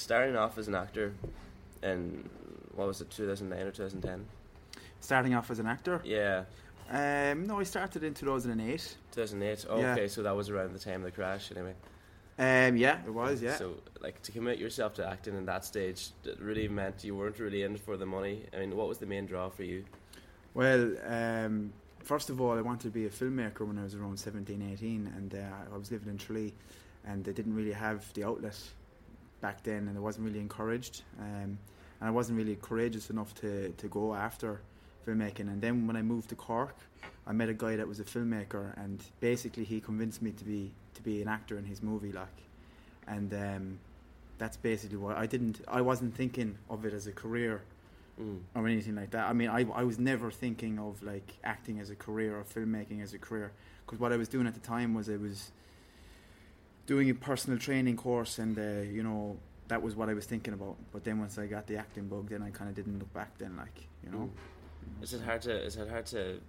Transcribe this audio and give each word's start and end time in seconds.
starting 0.00 0.36
off 0.36 0.58
as 0.58 0.68
an 0.68 0.74
actor 0.74 1.12
in 1.82 2.28
what 2.74 2.86
was 2.86 3.00
it, 3.00 3.10
2009 3.10 3.66
or 3.66 3.70
2010? 3.70 4.24
Starting 5.00 5.34
off 5.34 5.50
as 5.50 5.58
an 5.58 5.66
actor. 5.66 6.00
Yeah, 6.04 6.44
Um, 6.90 7.46
no, 7.46 7.60
I 7.60 7.62
started 7.62 8.02
in 8.02 8.14
2008. 8.14 8.96
2008. 9.12 9.66
Oh, 9.68 9.78
Yeah. 9.78 9.92
Okay, 9.92 10.08
so 10.08 10.22
that 10.22 10.34
was 10.34 10.50
around 10.50 10.72
the 10.72 10.78
time 10.78 10.96
of 10.96 11.02
the 11.04 11.10
crash, 11.10 11.50
anyway. 11.52 11.74
Um, 12.38 12.76
yeah, 12.76 12.98
it 13.06 13.12
was. 13.12 13.42
Yeah. 13.42 13.54
So, 13.56 13.74
like, 14.00 14.20
to 14.22 14.32
commit 14.32 14.58
yourself 14.58 14.94
to 14.94 15.06
acting 15.06 15.36
in 15.36 15.44
that 15.46 15.64
stage, 15.64 16.10
it 16.24 16.40
really 16.40 16.68
meant 16.68 17.04
you 17.04 17.14
weren't 17.14 17.38
really 17.38 17.62
in 17.62 17.76
for 17.76 17.96
the 17.96 18.06
money. 18.06 18.46
I 18.54 18.58
mean, 18.60 18.76
what 18.76 18.88
was 18.88 18.98
the 18.98 19.06
main 19.06 19.26
draw 19.26 19.50
for 19.50 19.62
you? 19.62 19.84
Well, 20.54 20.94
um, 21.06 21.72
first 22.02 22.30
of 22.30 22.40
all, 22.40 22.58
I 22.58 22.60
wanted 22.62 22.82
to 22.82 22.90
be 22.90 23.06
a 23.06 23.10
filmmaker 23.10 23.66
when 23.66 23.78
I 23.78 23.82
was 23.84 23.94
around 23.94 24.18
17, 24.18 24.60
18, 24.72 25.12
and 25.16 25.34
uh, 25.34 25.72
I 25.72 25.76
was 25.76 25.92
living 25.92 26.08
in 26.08 26.18
Tralee, 26.18 26.54
and 27.06 27.24
they 27.24 27.32
didn't 27.32 27.54
really 27.54 27.72
have 27.72 28.10
the 28.14 28.24
outlet 28.24 28.58
back 29.40 29.62
then, 29.62 29.88
and 29.88 29.96
I 29.96 30.00
wasn't 30.00 30.26
really 30.26 30.40
encouraged, 30.40 31.02
um, 31.18 31.58
and 32.00 32.08
I 32.08 32.10
wasn't 32.10 32.38
really 32.38 32.56
courageous 32.56 33.10
enough 33.10 33.34
to, 33.36 33.70
to 33.70 33.88
go 33.88 34.14
after 34.14 34.60
filmmaking. 35.06 35.48
And 35.48 35.60
then 35.60 35.86
when 35.86 35.96
I 35.96 36.02
moved 36.02 36.28
to 36.30 36.34
Cork, 36.34 36.76
I 37.26 37.32
met 37.32 37.48
a 37.48 37.54
guy 37.54 37.76
that 37.76 37.86
was 37.88 38.00
a 38.00 38.04
filmmaker, 38.04 38.76
and 38.82 39.02
basically 39.20 39.64
he 39.64 39.80
convinced 39.80 40.22
me 40.22 40.32
to 40.32 40.44
be 40.44 40.72
to 40.94 41.02
be 41.02 41.22
an 41.22 41.28
actor 41.28 41.56
in 41.56 41.64
his 41.64 41.82
movie, 41.82 42.12
like, 42.12 42.26
and 43.06 43.32
um, 43.32 43.78
that's 44.38 44.56
basically 44.56 44.96
what 44.98 45.16
I 45.16 45.26
didn't. 45.26 45.60
I 45.68 45.80
wasn't 45.80 46.14
thinking 46.14 46.58
of 46.68 46.84
it 46.84 46.92
as 46.94 47.06
a 47.06 47.12
career 47.12 47.62
Mm. 48.20 48.40
or 48.54 48.66
anything 48.66 48.96
like 48.96 49.12
that. 49.12 49.30
I 49.30 49.32
mean, 49.32 49.48
I, 49.48 49.64
I 49.74 49.82
was 49.84 49.98
never 49.98 50.30
thinking 50.30 50.78
of 50.78 51.02
like 51.02 51.32
acting 51.42 51.80
as 51.80 51.88
a 51.88 51.94
career 51.94 52.36
or 52.36 52.44
filmmaking 52.44 53.02
as 53.02 53.14
a 53.14 53.18
career 53.18 53.50
because 53.86 53.98
what 53.98 54.12
I 54.12 54.18
was 54.18 54.28
doing 54.28 54.46
at 54.46 54.52
the 54.52 54.60
time 54.60 54.92
was 54.92 55.08
I 55.08 55.16
was 55.16 55.52
doing 56.90 57.08
a 57.08 57.14
personal 57.14 57.56
training 57.66 57.96
course 57.96 58.40
and 58.42 58.58
uh, 58.58 58.82
you 58.96 59.02
know 59.08 59.36
that 59.68 59.80
was 59.80 59.94
what 59.94 60.08
I 60.08 60.14
was 60.14 60.26
thinking 60.26 60.52
about. 60.58 60.76
But 60.92 61.04
then 61.04 61.20
once 61.20 61.38
I 61.38 61.46
got 61.46 61.64
the 61.68 61.76
acting 61.76 62.06
bug, 62.08 62.28
then 62.30 62.42
I 62.42 62.50
kind 62.50 62.68
of 62.68 62.74
didn't 62.74 62.98
look 62.98 63.12
back. 63.14 63.30
Then 63.38 63.52
like 63.56 63.78
you 64.04 64.10
know, 64.10 64.28
Is 65.00 65.12
it 65.14 65.22
hard 65.22 65.42
to 65.42 65.54
is 65.68 65.76
it 65.76 65.88
hard 65.88 66.06
to 66.06 66.40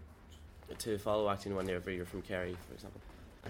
to 0.86 0.98
follow 0.98 1.30
acting 1.30 1.56
whenever 1.56 1.92
you're 1.92 2.06
from 2.14 2.22
Kerry, 2.24 2.56
for 2.68 2.74
example? 2.74 3.02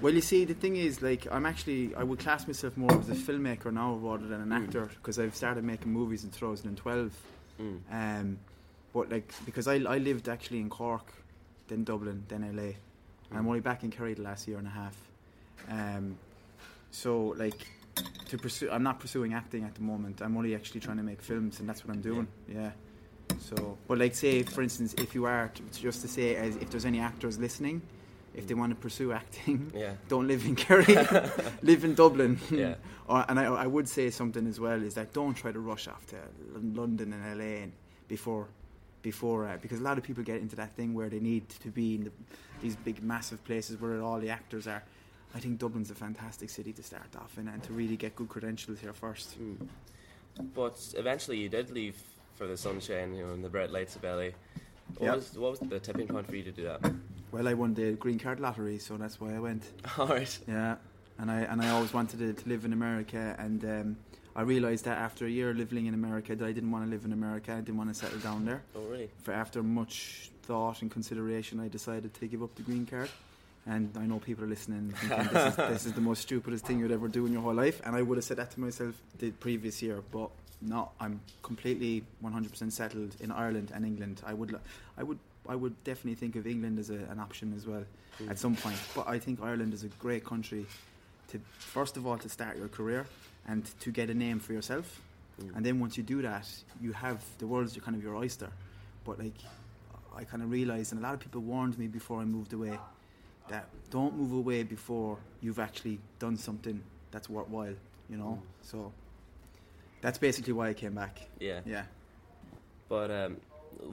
well 0.02 0.14
you 0.14 0.22
see 0.22 0.45
the 0.45 0.53
thing 0.64 0.75
is 0.88 1.02
like 1.02 1.28
I'm 1.36 1.45
actually 1.45 1.94
I 1.95 2.03
would 2.03 2.20
class 2.20 2.48
myself 2.48 2.75
more 2.78 2.94
as 3.03 3.09
a 3.09 3.14
filmmaker 3.28 3.72
now 3.73 3.94
rather 3.95 4.28
than 4.31 4.42
an 4.42 4.50
Mm. 4.50 4.64
actor 4.64 4.86
because 4.98 5.17
I've 5.20 5.36
started 5.36 5.64
making 5.64 5.92
movies 5.94 6.23
in 6.26 6.30
2012. 6.31 7.11
Mm. 7.61 7.80
Um, 8.00 8.39
but 8.94 9.09
like 9.16 9.30
because 9.45 9.67
I 9.73 9.76
I 9.95 9.98
lived 10.09 10.28
actually 10.36 10.59
in 10.66 10.70
Cork, 10.70 11.08
then 11.70 11.83
Dublin, 11.86 12.23
then 12.28 12.42
LA. 12.59 12.70
And 13.30 13.36
I'm 13.39 13.48
only 13.48 13.61
back 13.61 13.83
in 13.86 13.92
Kerry 13.92 14.14
the 14.14 14.23
last 14.23 14.45
year 14.50 14.58
and 14.58 14.67
a 14.67 14.76
half. 14.81 14.98
Um, 15.70 16.17
so 16.92 17.34
like 17.38 17.66
to 18.30 18.38
pursue, 18.38 18.70
I'm 18.72 18.84
not 18.84 19.00
pursuing 19.00 19.34
acting 19.34 19.64
at 19.64 19.75
the 19.75 19.81
moment. 19.81 20.22
I'm 20.22 20.38
only 20.38 20.56
actually 20.56 20.80
trying 20.81 20.98
to 20.98 21.03
make 21.03 21.22
films, 21.22 21.59
and 21.59 21.67
that's 21.67 21.86
what 21.86 21.94
I'm 21.94 22.02
doing. 22.02 22.28
Yeah. 22.48 22.72
So, 23.39 23.78
but 23.88 23.98
like 23.98 24.14
say 24.16 24.44
for 24.44 24.61
instance, 24.61 24.94
if 24.98 25.16
you 25.16 25.25
are 25.25 25.50
to, 25.53 25.81
just 25.81 26.02
to 26.02 26.08
say 26.08 26.36
as 26.36 26.56
if 26.58 26.70
there's 26.70 26.86
any 26.86 27.00
actors 27.00 27.39
listening, 27.39 27.81
if 28.36 28.48
they 28.48 28.53
want 28.53 28.72
to 28.72 28.75
pursue 28.75 29.11
acting, 29.22 29.72
Yeah. 29.75 29.94
don't 30.09 30.28
live 30.28 30.45
in 30.45 30.56
Kerry, 30.56 30.95
live 31.61 31.83
in 31.83 31.95
Dublin. 31.95 32.39
Yeah. 32.50 32.75
or, 33.08 33.26
and 33.30 33.39
I, 33.39 33.45
I 33.45 33.67
would 33.67 33.88
say 33.88 34.09
something 34.09 34.48
as 34.48 34.59
well 34.59 34.81
is 34.83 34.94
that 34.95 35.14
don't 35.14 35.33
try 35.33 35.52
to 35.52 35.59
rush 35.59 35.88
off 35.88 36.05
to 36.08 36.16
L- 36.17 36.61
London 36.73 37.14
and 37.14 37.38
LA 37.39 37.61
and 37.64 37.72
before, 38.08 38.48
before 39.02 39.48
uh, 39.48 39.58
because 39.61 39.80
a 39.80 39.83
lot 39.83 39.98
of 39.98 40.03
people 40.03 40.23
get 40.23 40.42
into 40.42 40.55
that 40.58 40.73
thing 40.76 40.94
where 40.94 41.09
they 41.09 41.20
need 41.20 41.48
to 41.50 41.70
be 41.70 41.95
in 41.95 42.03
the, 42.05 42.11
these 42.61 42.76
big 42.76 43.02
massive 43.02 43.44
places 43.45 43.80
where 43.80 44.02
all 44.02 44.20
the 44.20 44.30
actors 44.30 44.67
are. 44.67 44.83
I 45.33 45.39
think 45.39 45.59
Dublin's 45.59 45.91
a 45.91 45.95
fantastic 45.95 46.49
city 46.49 46.73
to 46.73 46.83
start 46.83 47.15
off 47.15 47.37
in 47.37 47.47
and 47.47 47.63
to 47.63 47.73
really 47.73 47.95
get 47.95 48.15
good 48.15 48.29
credentials 48.29 48.79
here 48.79 48.93
first. 48.93 49.39
Mm. 49.41 49.67
But 50.53 50.93
eventually, 50.97 51.37
you 51.37 51.49
did 51.49 51.69
leave 51.71 51.95
for 52.35 52.47
the 52.47 52.57
sunshine, 52.57 53.13
you 53.13 53.25
know, 53.25 53.33
and 53.33 53.43
the 53.43 53.49
bright 53.49 53.71
lights 53.71 53.95
of 53.95 54.03
LA. 54.03 54.29
What 54.97 55.02
Yeah. 55.07 55.15
was 55.15 55.37
what 55.37 55.52
was 55.52 55.59
the 55.61 55.79
tipping 55.79 56.07
point 56.07 56.27
for 56.27 56.35
you 56.35 56.43
to 56.43 56.52
do 56.52 56.63
that? 56.63 56.81
Well, 57.31 57.47
I 57.47 57.53
won 57.53 57.73
the 57.73 57.93
green 57.93 58.20
card 58.20 58.39
lottery, 58.41 58.77
so 58.80 58.97
that's 58.97 59.21
why 59.21 59.33
I 59.33 59.39
went. 59.39 59.64
All 59.97 60.08
right. 60.08 60.39
Yeah, 60.47 60.75
and 61.17 61.31
I 61.31 61.41
and 61.41 61.61
I 61.61 61.70
always 61.70 61.93
wanted 61.93 62.20
to, 62.20 62.33
to 62.43 62.49
live 62.49 62.65
in 62.65 62.73
America, 62.73 63.36
and 63.39 63.64
um, 63.64 63.97
I 64.36 64.41
realised 64.41 64.83
that 64.86 64.97
after 64.97 65.25
a 65.25 65.30
year 65.30 65.53
living 65.53 65.86
in 65.86 65.93
America, 65.93 66.36
that 66.36 66.45
I 66.45 66.52
didn't 66.52 66.71
want 66.71 66.83
to 66.86 66.89
live 66.91 67.05
in 67.05 67.14
America. 67.14 67.53
I 67.53 67.61
didn't 67.61 67.77
want 67.77 67.89
to 67.89 67.95
settle 67.95 68.20
down 68.20 68.43
there. 68.45 68.64
Oh, 68.75 68.81
really? 68.81 69.09
For 69.21 69.31
after 69.33 69.64
much 69.64 70.30
thought 70.43 70.81
and 70.81 70.91
consideration, 70.91 71.59
I 71.61 71.70
decided 71.70 72.14
to 72.15 72.27
give 72.27 72.43
up 72.43 72.53
the 72.55 72.64
green 72.64 72.86
card. 72.86 73.09
And 73.67 73.95
I 73.98 74.05
know 74.08 74.17
people 74.20 74.44
are 74.44 74.48
listening, 74.48 74.92
thinking 74.98 75.27
this 75.33 75.48
is, 75.52 75.55
this 75.55 75.86
is 75.86 75.94
the 75.94 76.02
most 76.02 76.22
stupidest 76.23 76.66
thing 76.66 76.80
you'd 76.80 76.92
ever 76.92 77.08
do 77.08 77.26
in 77.27 77.33
your 77.33 77.44
whole 77.44 77.54
life. 77.54 77.80
And 77.86 77.95
I 77.95 78.02
would 78.02 78.17
have 78.17 78.26
said 78.26 78.38
that 78.38 78.52
to 78.52 78.60
myself 78.60 78.95
the 79.20 79.30
previous 79.32 79.82
year, 79.83 80.02
but 80.11 80.30
no, 80.61 80.89
I'm 80.99 81.22
completely 81.44 82.04
100% 82.23 82.71
settled 82.71 83.16
in 83.20 83.32
Ireland 83.32 83.71
and 83.73 83.86
England. 83.86 84.21
I 84.26 84.33
would, 84.33 84.60
I 84.98 85.04
would, 85.04 85.20
I 85.48 85.55
would 85.55 85.83
definitely 85.83 86.16
think 86.16 86.36
of 86.36 86.48
England 86.48 86.80
as 86.80 86.89
a, 86.89 86.95
an 87.11 87.20
option 87.20 87.54
as 87.55 87.66
well 87.67 87.83
Mm. 88.20 88.30
at 88.30 88.38
some 88.38 88.55
point. 88.58 88.76
But 88.94 89.08
I 89.08 89.20
think 89.20 89.42
Ireland 89.42 89.73
is 89.73 89.86
a 89.86 89.88
great 89.88 90.26
country 90.26 90.66
to, 91.30 91.39
first 91.60 91.95
of 91.95 92.05
all, 92.05 92.17
to 92.17 92.27
start 92.27 92.58
your 92.58 92.67
career 92.67 93.08
and 93.48 93.64
to 93.80 93.89
get 93.89 94.10
a 94.10 94.14
name 94.14 94.39
for 94.42 94.52
yourself. 94.52 95.00
Mm. 95.42 95.55
And 95.55 95.66
then 95.66 95.80
once 95.80 95.95
you 95.95 96.04
do 96.04 96.21
that, 96.23 96.45
you 96.82 96.92
have 96.92 97.23
the 97.38 97.48
world's 97.48 97.73
your 97.73 97.86
kind 97.86 97.95
of 97.95 98.04
your 98.04 98.16
oyster. 98.17 98.50
But 99.05 99.17
like, 99.17 99.33
I 100.14 100.26
kind 100.26 100.44
of 100.44 100.52
realised, 100.52 100.92
and 100.92 101.00
a 101.00 101.04
lot 101.04 101.14
of 101.14 101.21
people 101.21 101.39
warned 101.39 101.80
me 101.80 101.88
before 101.88 102.20
I 102.20 102.26
moved 102.26 102.52
away, 102.52 102.77
that 103.52 103.66
don't 103.89 104.16
move 104.17 104.34
away 104.34 104.64
before 104.64 105.17
you've 105.42 105.60
actually 105.60 106.00
done 106.20 106.38
something 106.38 106.82
that's 107.12 107.30
worthwhile. 107.30 107.76
You 108.10 108.17
know, 108.17 108.34
Mm. 108.42 108.67
so 108.72 108.92
that's 110.02 110.17
basically 110.17 110.54
why 110.54 110.70
I 110.70 110.73
came 110.73 110.94
back. 110.94 111.22
Yeah. 111.39 111.62
Yeah. 111.66 111.84
But 112.89 113.10
um, 113.12 113.38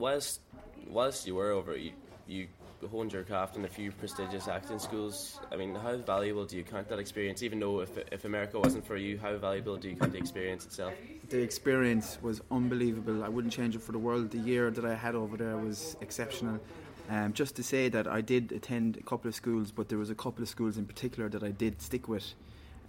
whilst 0.04 0.40
whilst 0.88 1.26
you 1.26 1.34
were 1.36 1.50
over, 1.50 1.76
you, 1.76 1.92
you 2.26 2.46
honed 2.90 3.12
your 3.12 3.22
craft 3.24 3.56
in 3.56 3.64
a 3.64 3.68
few 3.68 3.90
prestigious 3.92 4.46
acting 4.48 4.78
schools. 4.78 5.38
I 5.52 5.56
mean, 5.56 5.74
how 5.74 5.96
valuable 5.98 6.44
do 6.46 6.56
you 6.56 6.64
count 6.64 6.88
that 6.88 6.98
experience? 6.98 7.42
Even 7.42 7.60
though 7.60 7.80
if 7.80 7.96
if 8.12 8.24
America 8.24 8.58
wasn't 8.58 8.84
for 8.86 8.96
you, 8.96 9.18
how 9.18 9.36
valuable 9.36 9.76
do 9.76 9.88
you 9.88 9.96
count 9.96 10.12
the 10.12 10.18
experience 10.18 10.64
itself? 10.66 10.94
The 11.28 11.42
experience 11.42 12.18
was 12.22 12.40
unbelievable. 12.50 13.22
I 13.24 13.28
wouldn't 13.28 13.52
change 13.52 13.74
it 13.76 13.82
for 13.82 13.92
the 13.92 13.98
world. 13.98 14.30
The 14.30 14.38
year 14.38 14.70
that 14.70 14.84
I 14.84 14.94
had 14.94 15.14
over 15.14 15.36
there 15.36 15.56
was 15.58 15.96
exceptional. 16.00 16.58
Um, 17.08 17.32
just 17.32 17.56
to 17.56 17.62
say 17.62 17.88
that 17.88 18.06
I 18.06 18.20
did 18.20 18.52
attend 18.52 18.98
a 18.98 19.02
couple 19.02 19.28
of 19.28 19.34
schools, 19.34 19.70
but 19.70 19.88
there 19.88 19.96
was 19.98 20.10
a 20.10 20.14
couple 20.14 20.42
of 20.42 20.48
schools 20.48 20.76
in 20.76 20.84
particular 20.84 21.28
that 21.30 21.42
I 21.42 21.50
did 21.52 21.80
stick 21.80 22.06
with. 22.06 22.34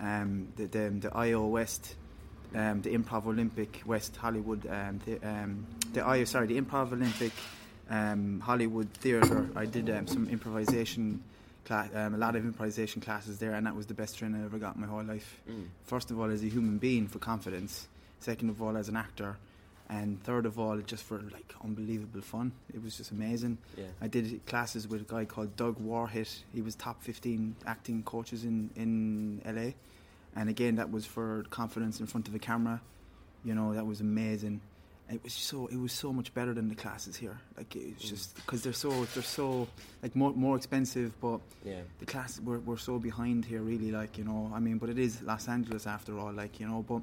Um, 0.01 0.49
the, 0.57 0.65
the, 0.65 0.89
the 0.89 1.15
IO 1.15 1.45
West, 1.47 1.95
um, 2.53 2.81
the 2.81 2.89
Improv 2.97 3.25
Olympic 3.27 3.81
West 3.85 4.15
Hollywood, 4.17 4.65
um, 4.67 4.99
the, 5.05 5.25
um, 5.27 5.65
the 5.93 6.01
IO, 6.05 6.25
sorry, 6.25 6.47
the 6.47 6.59
Improv 6.59 6.91
Olympic 6.91 7.31
um, 7.89 8.41
Hollywood 8.41 8.89
Theatre. 8.95 9.49
I 9.55 9.65
did 9.65 9.89
um, 9.89 10.05
some 10.07 10.27
improvisation, 10.29 11.23
class, 11.65 11.89
um, 11.95 12.13
a 12.13 12.17
lot 12.17 12.35
of 12.35 12.43
improvisation 12.43 13.01
classes 13.01 13.39
there, 13.39 13.53
and 13.53 13.65
that 13.67 13.75
was 13.75 13.85
the 13.87 13.93
best 13.93 14.17
training 14.17 14.41
I 14.41 14.45
ever 14.45 14.57
got 14.57 14.75
in 14.75 14.81
my 14.81 14.87
whole 14.87 15.03
life 15.03 15.39
Mm. 15.49 15.67
first 15.85 16.11
of 16.11 16.19
all 16.19 16.29
as 16.29 16.43
a 16.43 16.47
human 16.47 16.77
being 16.77 17.07
for 17.07 17.19
confidence 17.19 17.87
second 18.19 18.49
of 18.49 18.61
all 18.61 18.75
as 18.77 18.89
an 18.89 18.95
actor 18.95 19.37
and 19.89 20.21
third 20.23 20.45
of 20.45 20.59
all 20.59 20.77
just 20.77 21.03
for 21.03 21.19
like 21.33 21.53
unbelievable 21.63 22.21
fun 22.21 22.51
it 22.73 22.81
was 22.83 22.95
just 22.97 23.11
amazing 23.11 23.57
Yeah. 23.77 23.85
i 24.01 24.07
did 24.07 24.45
classes 24.45 24.87
with 24.87 25.01
a 25.01 25.05
guy 25.05 25.25
called 25.25 25.55
doug 25.55 25.77
warhit 25.79 26.43
he 26.53 26.61
was 26.61 26.75
top 26.75 27.01
15 27.01 27.55
acting 27.65 28.03
coaches 28.03 28.43
in, 28.43 28.69
in 28.75 29.41
la 29.45 29.71
and 30.39 30.49
again 30.49 30.75
that 30.75 30.91
was 30.91 31.05
for 31.05 31.43
confidence 31.49 31.99
in 31.99 32.05
front 32.07 32.27
of 32.27 32.35
a 32.35 32.39
camera 32.39 32.79
you 33.43 33.55
know 33.55 33.73
that 33.73 33.85
was 33.85 33.99
amazing 34.01 34.61
it 35.11 35.23
was 35.23 35.33
so 35.33 35.65
it 35.67 35.75
was 35.79 35.91
so 35.91 36.13
much 36.13 36.31
better 36.35 36.53
than 36.53 36.69
the 36.69 36.75
classes 36.75 37.15
here 37.15 37.39
like 37.57 37.75
it's 37.75 38.05
Mm. 38.05 38.09
just 38.09 38.35
because 38.35 38.61
they're 38.61 38.73
so 38.85 38.91
they're 39.15 39.23
so 39.23 39.67
like 40.03 40.15
more, 40.15 40.33
more 40.33 40.55
expensive 40.55 41.19
but 41.19 41.39
Yeah. 41.65 41.81
the 41.97 42.05
class 42.05 42.39
we're, 42.39 42.59
we're 42.59 42.77
so 42.77 42.99
behind 42.99 43.43
here 43.45 43.61
really 43.61 43.91
like 43.91 44.19
you 44.19 44.23
know 44.23 44.51
i 44.53 44.59
mean 44.59 44.77
but 44.77 44.89
it 44.89 44.99
is 44.99 45.23
los 45.23 45.47
angeles 45.47 45.87
after 45.87 46.15
all 46.19 46.31
like 46.31 46.59
you 46.59 46.67
know 46.67 46.85
but 46.87 47.01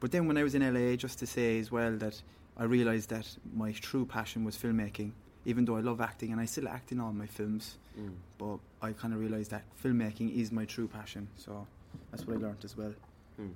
but 0.00 0.10
then 0.12 0.26
when 0.26 0.36
i 0.36 0.42
was 0.42 0.54
in 0.54 0.62
la 0.74 0.96
just 0.96 1.18
to 1.18 1.26
say 1.26 1.58
as 1.58 1.70
well 1.70 1.92
that 1.96 2.20
i 2.56 2.64
realized 2.64 3.08
that 3.10 3.26
my 3.54 3.72
true 3.72 4.04
passion 4.04 4.44
was 4.44 4.56
filmmaking 4.56 5.12
even 5.44 5.64
though 5.64 5.76
i 5.76 5.80
love 5.80 6.00
acting 6.00 6.32
and 6.32 6.40
i 6.40 6.44
still 6.44 6.68
act 6.68 6.92
in 6.92 7.00
all 7.00 7.12
my 7.12 7.26
films 7.26 7.76
Mm. 7.98 8.14
but 8.38 8.58
i 8.82 8.92
kind 8.92 9.14
of 9.14 9.20
realized 9.20 9.50
that 9.52 9.62
filmmaking 9.82 10.34
is 10.36 10.50
my 10.50 10.64
true 10.64 10.88
passion 10.88 11.28
so 11.36 11.64
that's 12.10 12.26
what 12.26 12.36
i 12.36 12.40
learned 12.40 12.64
as 12.64 12.76
well 12.76 12.92
Mm. 13.40 13.50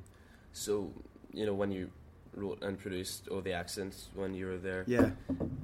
So 0.53 0.93
you 1.33 1.47
know 1.47 1.55
when 1.55 1.71
you 1.71 1.91
wrote 2.35 2.63
and 2.63 2.79
produced 2.79 3.29
"Oh 3.31 3.41
the 3.41 3.53
Accents 3.53 4.09
when 4.15 4.35
you 4.35 4.47
were 4.47 4.59
there, 4.59 4.83
yeah 4.87 5.11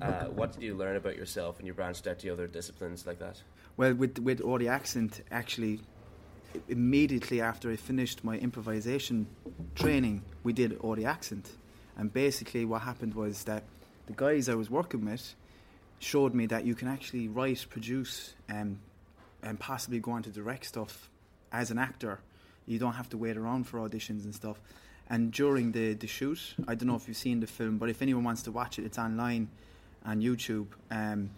uh, 0.03 0.27
what 0.39 0.53
did 0.53 0.63
you 0.63 0.75
learn 0.77 0.97
about 0.97 1.17
yourself 1.17 1.59
when 1.59 1.67
you 1.67 1.75
branched 1.75 2.07
out 2.07 2.19
to 2.21 2.29
other 2.31 2.47
disciplines 2.47 3.07
like 3.07 3.19
that? 3.19 3.43
Well, 3.77 3.93
with 3.95 4.19
with 4.19 4.41
all 4.41 4.59
the 4.59 4.69
accent, 4.69 5.23
actually, 5.31 5.81
immediately 6.69 7.41
after 7.41 7.71
I 7.71 7.77
finished 7.77 8.25
my 8.25 8.37
improvisation 8.37 9.27
training, 9.75 10.23
we 10.43 10.53
did 10.53 10.79
all 10.79 10.95
the 10.95 11.07
accent, 11.07 11.51
and 11.97 12.13
basically 12.13 12.65
what 12.65 12.83
happened 12.83 13.15
was 13.15 13.45
that 13.45 13.65
the 14.07 14.13
guys 14.13 14.49
I 14.49 14.55
was 14.55 14.71
working 14.71 15.05
with 15.05 15.35
showed 15.99 16.35
me 16.35 16.47
that 16.47 16.65
you 16.65 16.75
can 16.75 16.89
actually 16.89 17.29
write, 17.29 17.67
produce, 17.71 18.35
and 18.49 18.79
and 19.43 19.61
possibly 19.61 20.01
go 20.01 20.13
on 20.13 20.23
to 20.23 20.31
direct 20.31 20.65
stuff 20.65 21.09
as 21.53 21.71
an 21.71 21.79
actor. 21.79 22.19
You 22.67 22.79
don't 22.79 22.95
have 22.95 23.11
to 23.11 23.19
wait 23.19 23.37
around 23.37 23.65
for 23.65 23.79
auditions 23.79 24.25
and 24.25 24.35
stuff. 24.35 24.59
And 25.09 25.31
during 25.31 25.73
the, 25.73 25.93
the 25.93 26.07
shoot, 26.07 26.55
I 26.67 26.75
don't 26.75 26.89
know 26.89 26.97
if 26.97 27.07
you've 27.07 27.17
seen 27.17 27.41
the 27.41 27.47
film, 27.47 27.77
but 27.77 27.91
if 27.91 28.01
anyone 28.01 28.25
wants 28.25 28.43
to 28.45 28.53
watch 28.53 28.79
it, 28.79 28.87
it's 28.87 28.99
online 28.99 29.51
on 30.05 30.23
YouTube. 30.23 30.69
Um, 30.91 31.31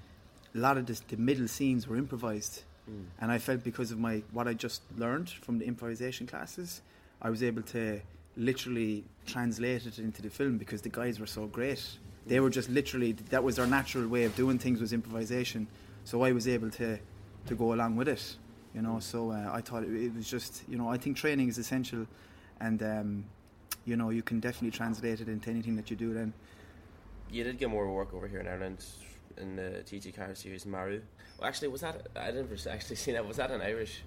a 0.54 0.58
lot 0.58 0.78
of 0.78 0.86
this, 0.86 1.00
the 1.00 1.16
middle 1.16 1.48
scenes 1.48 1.88
were 1.88 1.96
improvised, 1.96 2.62
Mm. 2.90 3.04
and 3.20 3.32
I 3.32 3.38
felt 3.38 3.64
because 3.64 3.90
of 3.90 3.98
my 3.98 4.22
what 4.32 4.46
I 4.46 4.54
just 4.54 4.82
learned 4.96 5.28
from 5.30 5.58
the 5.58 5.66
improvisation 5.66 6.26
classes, 6.26 6.82
I 7.20 7.30
was 7.30 7.42
able 7.42 7.62
to 7.62 8.00
literally 8.36 9.04
translate 9.26 9.86
it 9.86 9.98
into 9.98 10.22
the 10.22 10.30
film 10.30 10.58
because 10.58 10.82
the 10.82 10.88
guys 10.88 11.18
were 11.18 11.26
so 11.26 11.46
great. 11.46 11.84
They 12.26 12.38
were 12.40 12.50
just 12.50 12.68
literally 12.68 13.12
that 13.30 13.42
was 13.42 13.56
their 13.56 13.66
natural 13.66 14.06
way 14.08 14.24
of 14.24 14.36
doing 14.36 14.58
things 14.58 14.80
was 14.80 14.92
improvisation. 14.92 15.66
So 16.04 16.22
I 16.22 16.32
was 16.32 16.46
able 16.46 16.70
to 16.70 16.98
to 17.46 17.54
go 17.54 17.72
along 17.72 17.96
with 17.96 18.08
it, 18.08 18.36
you 18.74 18.82
know. 18.82 19.00
So 19.00 19.30
uh, 19.32 19.50
I 19.52 19.60
thought 19.60 19.82
it, 19.82 19.92
it 19.92 20.14
was 20.14 20.28
just 20.30 20.62
you 20.68 20.78
know 20.78 20.88
I 20.88 20.96
think 20.98 21.16
training 21.16 21.48
is 21.48 21.58
essential, 21.58 22.06
and 22.60 22.82
um, 22.82 23.24
you 23.84 23.96
know 23.96 24.10
you 24.10 24.22
can 24.22 24.38
definitely 24.40 24.76
translate 24.76 25.20
it 25.20 25.28
into 25.28 25.50
anything 25.50 25.76
that 25.76 25.90
you 25.90 25.96
do. 25.96 26.14
Then 26.14 26.32
You 27.30 27.42
did 27.44 27.58
get 27.58 27.70
more 27.70 27.90
work 27.90 28.14
over 28.14 28.28
here 28.28 28.40
in 28.40 28.46
Ireland 28.46 28.84
in 29.38 29.56
the 29.56 29.82
TG 29.84 30.14
car 30.14 30.34
series 30.34 30.66
Maru. 30.66 31.00
Well, 31.38 31.48
actually, 31.48 31.68
was 31.68 31.80
that 31.82 32.06
I 32.16 32.30
didn't 32.30 32.66
actually 32.70 32.96
see 32.96 33.12
that. 33.12 33.26
Was 33.26 33.36
that 33.36 33.50
an 33.50 33.60
Irish? 33.62 34.02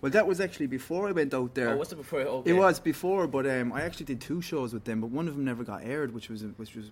well 0.00 0.10
that 0.10 0.26
was 0.26 0.40
actually 0.40 0.66
before 0.66 1.08
I 1.08 1.12
went 1.12 1.32
out 1.34 1.54
there. 1.54 1.70
Oh, 1.70 1.76
was 1.76 1.92
it 1.92 1.96
before? 1.96 2.20
Okay. 2.20 2.50
It 2.50 2.54
was 2.54 2.80
before, 2.80 3.26
but 3.28 3.46
um, 3.46 3.72
I 3.72 3.82
actually 3.82 4.06
did 4.06 4.20
two 4.20 4.40
shows 4.42 4.72
with 4.72 4.84
them, 4.84 5.00
but 5.00 5.10
one 5.10 5.28
of 5.28 5.34
them 5.34 5.44
never 5.44 5.62
got 5.64 5.84
aired, 5.84 6.12
which 6.14 6.28
was 6.28 6.42
which 6.56 6.74
was. 6.74 6.90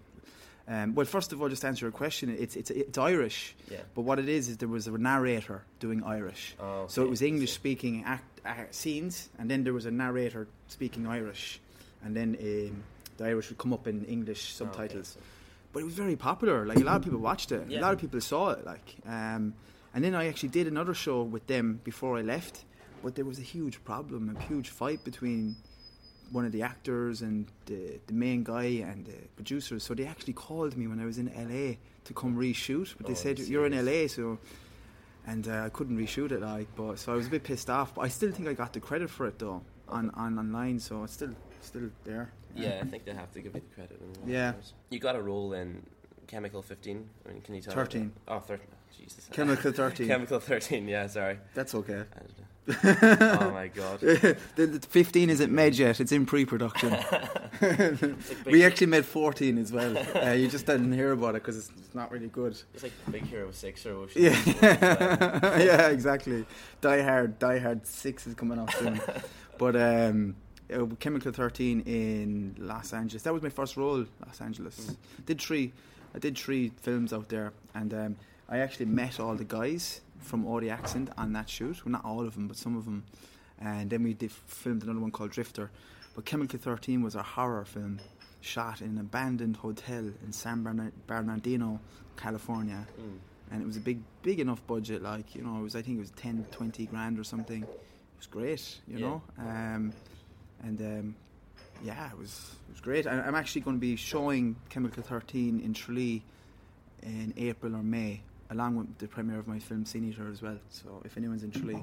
Um, 0.69 0.97
well, 0.97 1.07
first 1.07 1.33
of 1.33 1.41
all, 1.41 1.49
just 1.49 1.63
to 1.63 1.69
answer 1.69 1.85
your 1.87 1.93
question, 1.93 2.29
it's 2.39 2.57
it's 2.57 2.71
it's 2.71 2.99
Irish, 2.99 3.55
Yeah. 3.71 3.79
but 3.95 4.03
what 4.03 4.19
it 4.19 4.29
is 4.29 4.49
is 4.49 4.57
there 4.57 4.69
was 4.69 4.89
a 4.89 4.99
narrator 4.99 5.63
doing 5.79 6.03
Irish, 6.03 6.57
Oh, 6.59 6.87
so 6.89 7.03
it 7.05 7.09
was 7.11 7.23
English 7.23 7.53
speaking 7.53 8.03
act, 8.05 8.41
act 8.45 8.75
scenes, 8.75 9.29
and 9.39 9.49
then 9.49 9.63
there 9.63 9.73
was 9.73 9.87
a 9.87 9.93
narrator 9.93 10.49
speaking 10.67 11.07
Irish, 11.07 11.61
and 12.05 12.17
then 12.17 12.37
um, 12.41 12.83
the 13.17 13.27
Irish 13.27 13.49
would 13.51 13.59
come 13.59 13.73
up 13.73 13.87
in 13.87 14.05
English 14.07 14.57
Oh, 14.61 14.65
okay, 14.65 14.73
subtitles. 14.89 15.17
But 15.77 15.83
it 15.83 15.85
was 15.85 15.93
very 16.07 16.17
popular. 16.17 16.65
Like 16.65 16.79
a 16.79 16.85
lot 16.85 16.97
of 16.97 17.03
people 17.03 17.19
watched 17.19 17.53
it. 17.53 17.69
Yeah. 17.69 17.81
A 17.81 17.83
lot 17.83 17.93
of 17.93 17.99
people 18.01 18.19
saw 18.23 18.49
it. 18.53 18.65
Like, 18.65 18.95
um, 19.05 19.53
and 19.95 20.03
then 20.03 20.15
I 20.15 20.27
actually 20.29 20.49
did 20.49 20.67
another 20.67 20.95
show 20.95 21.23
with 21.23 21.47
them 21.49 21.83
before 21.85 22.17
I 22.17 22.23
left. 22.23 22.65
But 23.03 23.15
there 23.15 23.27
was 23.27 23.39
a 23.39 23.43
huge 23.43 23.85
problem, 23.85 24.35
a 24.35 24.43
huge 24.45 24.71
fight 24.71 25.05
between 25.05 25.55
one 26.33 26.47
of 26.47 26.53
the 26.53 26.63
actors 26.63 27.21
and 27.21 27.45
the, 27.67 28.01
the 28.07 28.15
main 28.15 28.43
guy 28.43 28.87
and 28.91 29.05
the 29.05 29.19
producers. 29.35 29.83
So 29.85 29.93
they 29.93 30.07
actually 30.07 30.33
called 30.33 30.79
me 30.79 30.87
when 30.87 30.99
I 30.99 31.05
was 31.05 31.19
in 31.19 31.27
LA 31.27 31.75
to 32.05 32.15
come 32.15 32.39
reshoot. 32.39 32.95
But 32.97 33.09
they 33.09 33.13
Oh, 33.13 33.17
said 33.17 33.39
you 33.39 33.45
you're 33.45 33.67
in? 33.67 33.75
LA, 33.85 34.07
so 34.09 34.39
and 35.27 35.47
uh, 35.47 35.65
I 35.67 35.69
couldn't 35.69 35.99
reshoot 35.99 36.33
it. 36.33 36.41
Like, 36.41 36.69
but 36.75 36.99
so 36.99 37.13
I 37.13 37.17
was 37.17 37.27
a 37.27 37.31
bit 37.31 37.45
pissed 37.45 37.69
off. 37.69 37.95
But 37.95 38.01
I 38.01 38.09
still 38.09 38.33
think 38.33 38.49
I 38.49 38.55
got 38.55 38.73
the 38.73 38.81
credit 38.81 39.11
for 39.11 39.27
it 39.27 39.39
though 39.39 39.61
on, 39.91 40.09
on 40.15 40.39
online. 40.39 40.81
So 40.81 41.05
it's 41.05 41.13
still 41.13 41.35
still 41.61 41.91
there. 42.05 42.33
Yeah, 42.57 42.81
I 42.83 42.87
think 42.87 43.05
they 43.05 43.13
have 43.13 43.33
to 43.33 43.41
give 43.41 43.55
you 43.55 43.61
the 43.61 43.75
credit. 43.75 44.01
Yeah. 44.27 44.53
You 44.91 44.99
got 44.99 45.17
a 45.17 45.23
role 45.23 45.53
in 45.53 45.83
Chemical 46.27 46.63
15. 46.63 47.09
I 47.25 47.33
mean, 47.33 47.41
can 47.43 47.55
you 47.55 47.63
tell? 47.63 47.75
me 47.75 47.77
13. 47.77 48.13
that? 48.27 48.33
Oh, 48.33 48.41
13. 48.41 48.67
Jesus. 48.99 49.29
Chemical 49.33 49.73
13. 49.85 50.09
Chemical 50.09 50.41
13. 50.41 50.89
Yeah, 50.89 51.07
sorry. 51.07 51.39
That's 51.55 51.75
okay. 51.75 51.95
I 51.95 52.19
don't 52.19 52.39
know. 52.39 52.45
oh 53.41 53.51
my 53.53 53.69
god. 53.69 54.01
the, 54.01 54.37
the 54.57 54.81
15 54.89 55.31
isn't 55.31 55.53
made 55.53 55.77
yet, 55.77 56.01
it's 56.01 56.11
in 56.11 56.27
pre 56.27 56.45
production. 56.45 56.97
We 58.45 58.65
actually 58.65 58.89
made 58.89 59.07
14 59.07 59.57
as 59.57 59.73
well. 59.73 59.97
Uh, 60.15 60.33
you 60.33 60.49
just 60.49 60.67
didn't 60.67 60.93
hear 60.93 61.13
about 61.13 61.37
it 61.37 61.43
because 61.43 61.57
it's, 61.57 61.71
it's 61.79 61.95
not 61.95 62.11
really 62.11 62.27
good. 62.29 62.61
It's 62.75 62.83
like 62.83 62.93
Big 63.11 63.25
Hero 63.25 63.51
6 63.51 63.87
or 63.87 63.95
Ocean. 63.95 64.23
Yeah, 64.23 65.59
yeah, 65.59 65.89
exactly. 65.89 66.45
Die 66.83 67.03
Hard, 67.03 67.39
Die 67.39 67.59
Hard 67.59 67.87
6 67.87 68.27
is 68.27 68.35
coming 68.35 68.59
out 68.59 68.73
soon. 68.75 69.01
but 69.59 69.75
um, 69.77 70.37
uh, 70.73 70.87
Chemical 71.01 71.33
13 71.33 71.81
in 71.83 72.55
Los 72.59 72.93
Angeles. 72.93 73.23
That 73.23 73.33
was 73.33 73.43
my 73.43 73.49
first 73.51 73.77
role, 73.77 74.05
Los 74.27 74.41
Angeles. 74.41 74.79
Mm. 74.79 74.97
Did 75.27 75.41
three, 75.41 75.73
I 76.15 76.19
did 76.19 76.37
three 76.39 76.73
films 76.83 77.13
out 77.13 77.29
there, 77.29 77.53
and 77.75 77.93
um, 77.95 78.17
I 78.49 78.59
actually 78.59 78.87
met 78.87 79.21
all 79.21 79.35
the 79.35 79.45
guys 79.45 80.01
from 80.21 80.47
Audi 80.47 80.71
Accent 80.71 81.11
on 81.17 81.33
that 81.35 81.49
shoot. 81.49 81.85
Well, 81.85 81.93
not 81.93 82.05
all 82.05 82.27
of 82.27 82.35
them, 82.35 82.49
but 82.49 82.57
some 82.57 82.77
of 82.77 82.85
them. 82.85 83.05
And 83.61 83.89
then 83.91 84.03
we 84.03 84.15
did, 84.15 84.31
filmed 84.33 84.83
another 84.83 85.01
one 85.01 85.11
called 85.11 85.31
Drifter. 85.31 85.71
But 86.15 86.25
Chemical 86.25 86.59
13 86.59 87.03
was 87.03 87.15
a 87.15 87.23
horror 87.23 87.65
film 87.65 88.01
shot 88.41 88.81
in 88.81 88.89
an 88.91 88.99
abandoned 88.99 89.57
hotel 89.57 90.05
in 90.25 90.33
San 90.33 90.63
Bernardino, 91.07 91.81
California 92.17 92.87
Mm. 92.99 93.19
and 93.51 93.63
it 93.63 93.67
was 93.67 93.77
a 93.77 93.81
big 93.81 93.99
big 94.23 94.41
enough 94.41 94.65
budget 94.67 95.03
like 95.03 95.35
you 95.35 95.43
know 95.43 95.59
it 95.59 95.63
was 95.63 95.77
i 95.77 95.83
think 95.83 95.97
it 95.99 96.01
was 96.01 96.11
10 96.13 96.47
20 96.51 96.87
grand 96.87 97.19
or 97.19 97.25
something 97.25 97.63
it 97.63 97.69
was 98.17 98.27
great 98.27 98.79
you 98.89 98.99
Yeah. 98.99 99.07
know 99.07 99.23
um, 99.39 99.93
and 100.63 100.81
um, 100.81 101.17
yeah 101.85 102.11
it 102.11 102.19
was 102.19 102.57
it 102.69 102.73
was 102.73 102.81
great 102.81 103.07
I, 103.07 103.13
i'm 103.21 103.35
actually 103.35 103.61
going 103.63 103.77
to 103.77 103.81
be 103.81 103.97
showing 103.97 104.57
chemical 104.71 105.03
13 105.03 105.61
in 105.61 105.75
tralee 105.75 106.23
in 107.03 107.35
april 107.37 107.75
or 107.75 107.83
may 107.83 108.21
along 108.51 108.77
with 108.77 108.99
the 108.99 109.09
premiere 109.09 109.39
of 109.39 109.47
my 109.49 109.59
film 109.59 109.85
Sin 109.85 110.09
Eater 110.09 110.29
as 110.31 110.41
well 110.43 110.59
so 110.71 111.03
if 111.05 111.17
anyone's 111.17 111.43
in 111.43 111.51
tralee 111.51 111.83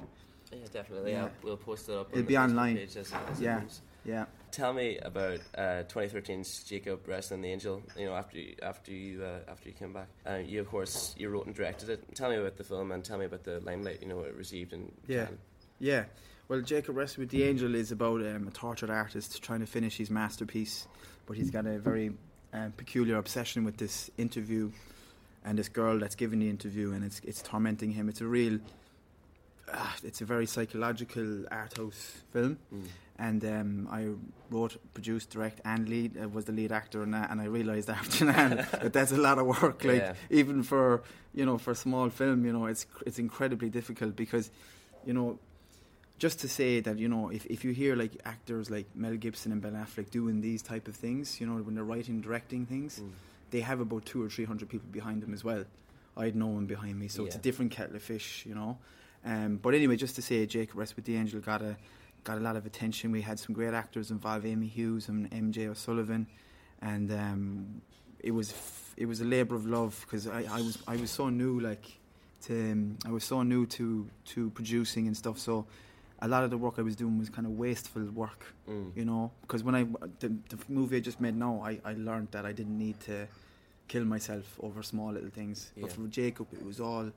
Yeah, 0.52 0.60
definitely. 0.72 1.12
Yeah. 1.14 1.30
We'll 1.44 1.58
post 1.58 1.90
it 1.90 1.96
up. 1.96 2.10
It'll 2.12 2.20
on 2.20 2.26
be 2.26 2.34
the 2.36 2.42
online. 2.42 2.76
Page 2.78 2.96
as, 2.98 3.12
as 3.32 3.42
Yeah. 3.42 3.62
yeah 4.06 4.26
Tell 4.52 4.72
me 4.72 5.00
about 5.00 5.40
uh, 5.58 5.82
2013's 5.90 6.64
Jacob 6.64 7.08
Wrestling 7.08 7.42
the 7.42 7.52
Angel. 7.52 7.82
You 7.98 8.06
know, 8.06 8.14
after 8.14 8.38
you, 8.38 8.54
after 8.62 8.92
you 8.92 9.24
uh, 9.24 9.50
after 9.52 9.68
you 9.70 9.74
came 9.74 9.94
back, 9.94 10.10
uh, 10.30 10.36
you 10.36 10.60
of 10.62 10.70
course 10.70 11.16
you 11.18 11.30
wrote 11.30 11.48
and 11.48 11.56
directed 11.56 11.90
it. 11.90 12.04
Tell 12.14 12.30
me 12.30 12.36
about 12.36 12.56
the 12.58 12.64
film 12.64 12.92
and 12.92 13.04
tell 13.04 13.18
me 13.18 13.26
about 13.26 13.44
the 13.44 13.62
limelight 13.62 14.00
you 14.04 14.08
know 14.10 14.20
it 14.22 14.36
received 14.36 14.74
in 14.74 14.92
Yeah. 15.08 15.26
Cannes. 15.26 15.40
Yeah. 15.80 16.04
Well, 16.50 16.62
Jacob 16.62 16.98
Wrestle 16.98 17.22
with 17.22 17.30
the 17.30 17.44
Angel 17.44 17.74
is 17.74 17.92
about 17.92 18.22
um, 18.22 18.48
a 18.48 18.52
tortured 18.52 18.90
artist 18.90 19.42
trying 19.42 19.62
to 19.62 19.66
finish 19.66 19.98
his 19.98 20.10
masterpiece, 20.10 20.88
but 21.26 21.38
he's 21.38 21.50
got 21.50 21.66
a 21.66 21.80
very 21.80 22.12
um, 22.54 22.74
peculiar 22.76 23.18
obsession 23.18 23.64
with 23.64 23.78
this 23.78 24.12
interview 24.18 24.72
and 25.46 25.58
this 25.58 25.70
girl 25.70 26.00
that's 26.00 26.16
giving 26.16 26.40
the 26.40 26.50
interview, 26.50 26.92
and 26.94 27.04
it's 27.04 27.20
it's 27.24 27.42
tormenting 27.42 27.92
him. 27.92 28.08
It's 28.10 28.22
a 28.22 28.26
real, 28.28 28.60
uh, 29.72 29.88
it's 30.04 30.22
a 30.22 30.26
very 30.26 30.46
psychological 30.46 31.46
art 31.52 31.78
house 31.78 32.12
film, 32.32 32.58
Mm. 32.74 32.84
and 33.20 33.46
um, 33.46 33.88
I 33.92 34.08
wrote, 34.50 34.78
produced, 34.94 35.32
direct, 35.32 35.60
and 35.66 35.90
lead 35.90 36.18
uh, 36.22 36.30
was 36.30 36.46
the 36.46 36.52
lead 36.54 36.72
actor 36.72 37.04
in 37.04 37.12
that, 37.12 37.30
and 37.32 37.42
I 37.42 37.46
realised 37.46 37.90
after 38.02 38.26
that 38.26 38.72
that 38.82 38.94
that's 38.94 39.12
a 39.12 39.18
lot 39.18 39.38
of 39.40 39.48
work. 39.48 39.84
Like 39.86 39.98
Yeah. 40.02 40.14
even 40.30 40.62
for 40.64 41.04
you 41.34 41.46
know 41.46 41.58
for 41.58 41.72
a 41.72 41.76
small 41.76 42.10
film, 42.10 42.46
you 42.46 42.54
know 42.54 42.66
it's 42.68 42.86
it's 43.06 43.18
incredibly 43.20 43.70
difficult 43.70 44.16
because 44.16 44.50
you 45.06 45.14
know 45.14 45.40
just 46.26 46.38
to 46.44 46.48
say 46.60 46.72
that 46.88 46.96
you 47.04 47.10
know 47.14 47.24
if, 47.38 47.44
if 47.56 47.60
you 47.66 47.72
hear 47.82 47.94
like 48.04 48.14
actors 48.34 48.66
like 48.76 48.88
Mel 49.04 49.18
Gibson 49.24 49.50
and 49.54 49.62
Ben 49.66 49.74
Affleck 49.84 50.10
doing 50.20 50.36
these 50.50 50.62
type 50.72 50.86
of 50.92 50.96
things, 51.06 51.26
you 51.40 51.46
know 51.48 51.56
when 51.66 51.74
they're 51.76 51.90
writing, 51.94 52.22
directing 52.28 52.66
things, 52.74 52.92
Mm. 53.00 53.12
they 53.54 53.62
have 53.62 53.80
about 53.88 54.04
two 54.12 54.20
or 54.26 54.30
three 54.36 54.46
hundred 54.52 54.68
people 54.74 54.90
behind 55.00 55.18
them 55.24 55.34
as 55.34 55.44
well. 55.50 55.64
I 56.22 56.24
had 56.30 56.36
no 56.46 56.50
one 56.58 56.66
behind 56.76 56.96
me, 57.04 57.08
so 57.16 57.20
it's 57.26 57.36
a 57.42 57.44
different 57.48 57.72
kettle 57.78 57.96
of 57.96 58.04
fish, 58.04 58.28
you 58.50 58.56
know. 58.60 58.72
Um, 59.32 59.52
but 59.64 59.72
anyway, 59.80 59.96
just 60.06 60.16
to 60.20 60.22
say, 60.30 60.46
Jacob 60.46 60.78
Rest 60.78 60.96
with 60.98 61.06
the 61.06 61.16
Angel 61.22 61.40
got 61.52 61.62
a 61.62 61.74
got 62.30 62.38
a 62.38 62.44
lot 62.48 62.56
of 62.60 62.64
attention. 62.72 63.12
We 63.12 63.22
had 63.22 63.38
some 63.40 63.54
great 63.60 63.74
actors 63.84 64.08
involved, 64.12 64.46
Amy 64.46 64.68
Hughes 64.78 65.10
and 65.12 65.20
MJ 65.32 65.58
O'Sullivan, 65.74 66.24
and 66.82 67.08
um, 67.12 67.82
it 68.20 68.32
was 68.40 68.48
f- 68.52 68.94
it 69.02 69.08
was 69.12 69.20
a 69.22 69.26
labour 69.36 69.56
of 69.56 69.66
love 69.66 69.94
because 70.06 70.24
I, 70.40 70.42
I 70.58 70.62
was 70.68 70.76
I 70.94 70.96
was 71.04 71.12
so 71.20 71.26
new, 71.30 71.54
like 71.70 71.86
to 72.46 72.54
um, 72.72 72.98
I 73.10 73.12
was 73.18 73.24
so 73.34 73.44
new 73.44 73.66
to 73.78 73.86
to 74.34 74.40
producing 74.52 75.08
and 75.08 75.16
stuff. 75.24 75.38
So 75.40 75.66
a 76.26 76.28
lot 76.34 76.42
of 76.46 76.50
the 76.54 76.58
work 76.66 76.76
I 76.78 76.84
was 76.90 76.96
doing 76.96 77.16
was 77.24 77.30
kind 77.38 77.46
of 77.50 77.54
wasteful 77.66 78.04
work 78.24 78.42
Mm. 78.70 78.96
you 79.00 79.06
know 79.10 79.24
because 79.44 79.62
when 79.68 79.76
i 79.80 79.84
the, 80.24 80.30
the 80.52 80.58
movie 80.78 80.96
i 81.00 81.02
just 81.10 81.20
made 81.26 81.36
now 81.36 81.54
I, 81.70 81.74
I 81.92 81.94
learned 82.10 82.30
that 82.36 82.44
i 82.52 82.54
didn't 82.60 82.78
need 82.86 82.98
to 83.10 83.16
kill 83.92 84.06
myself 84.16 84.46
over 84.68 84.80
small 84.92 85.10
little 85.18 85.34
things 85.40 85.58
but 85.82 85.92
for 85.92 86.08
jacob 86.20 86.48
it 86.60 86.64
was 86.70 86.80
all 86.80 87.08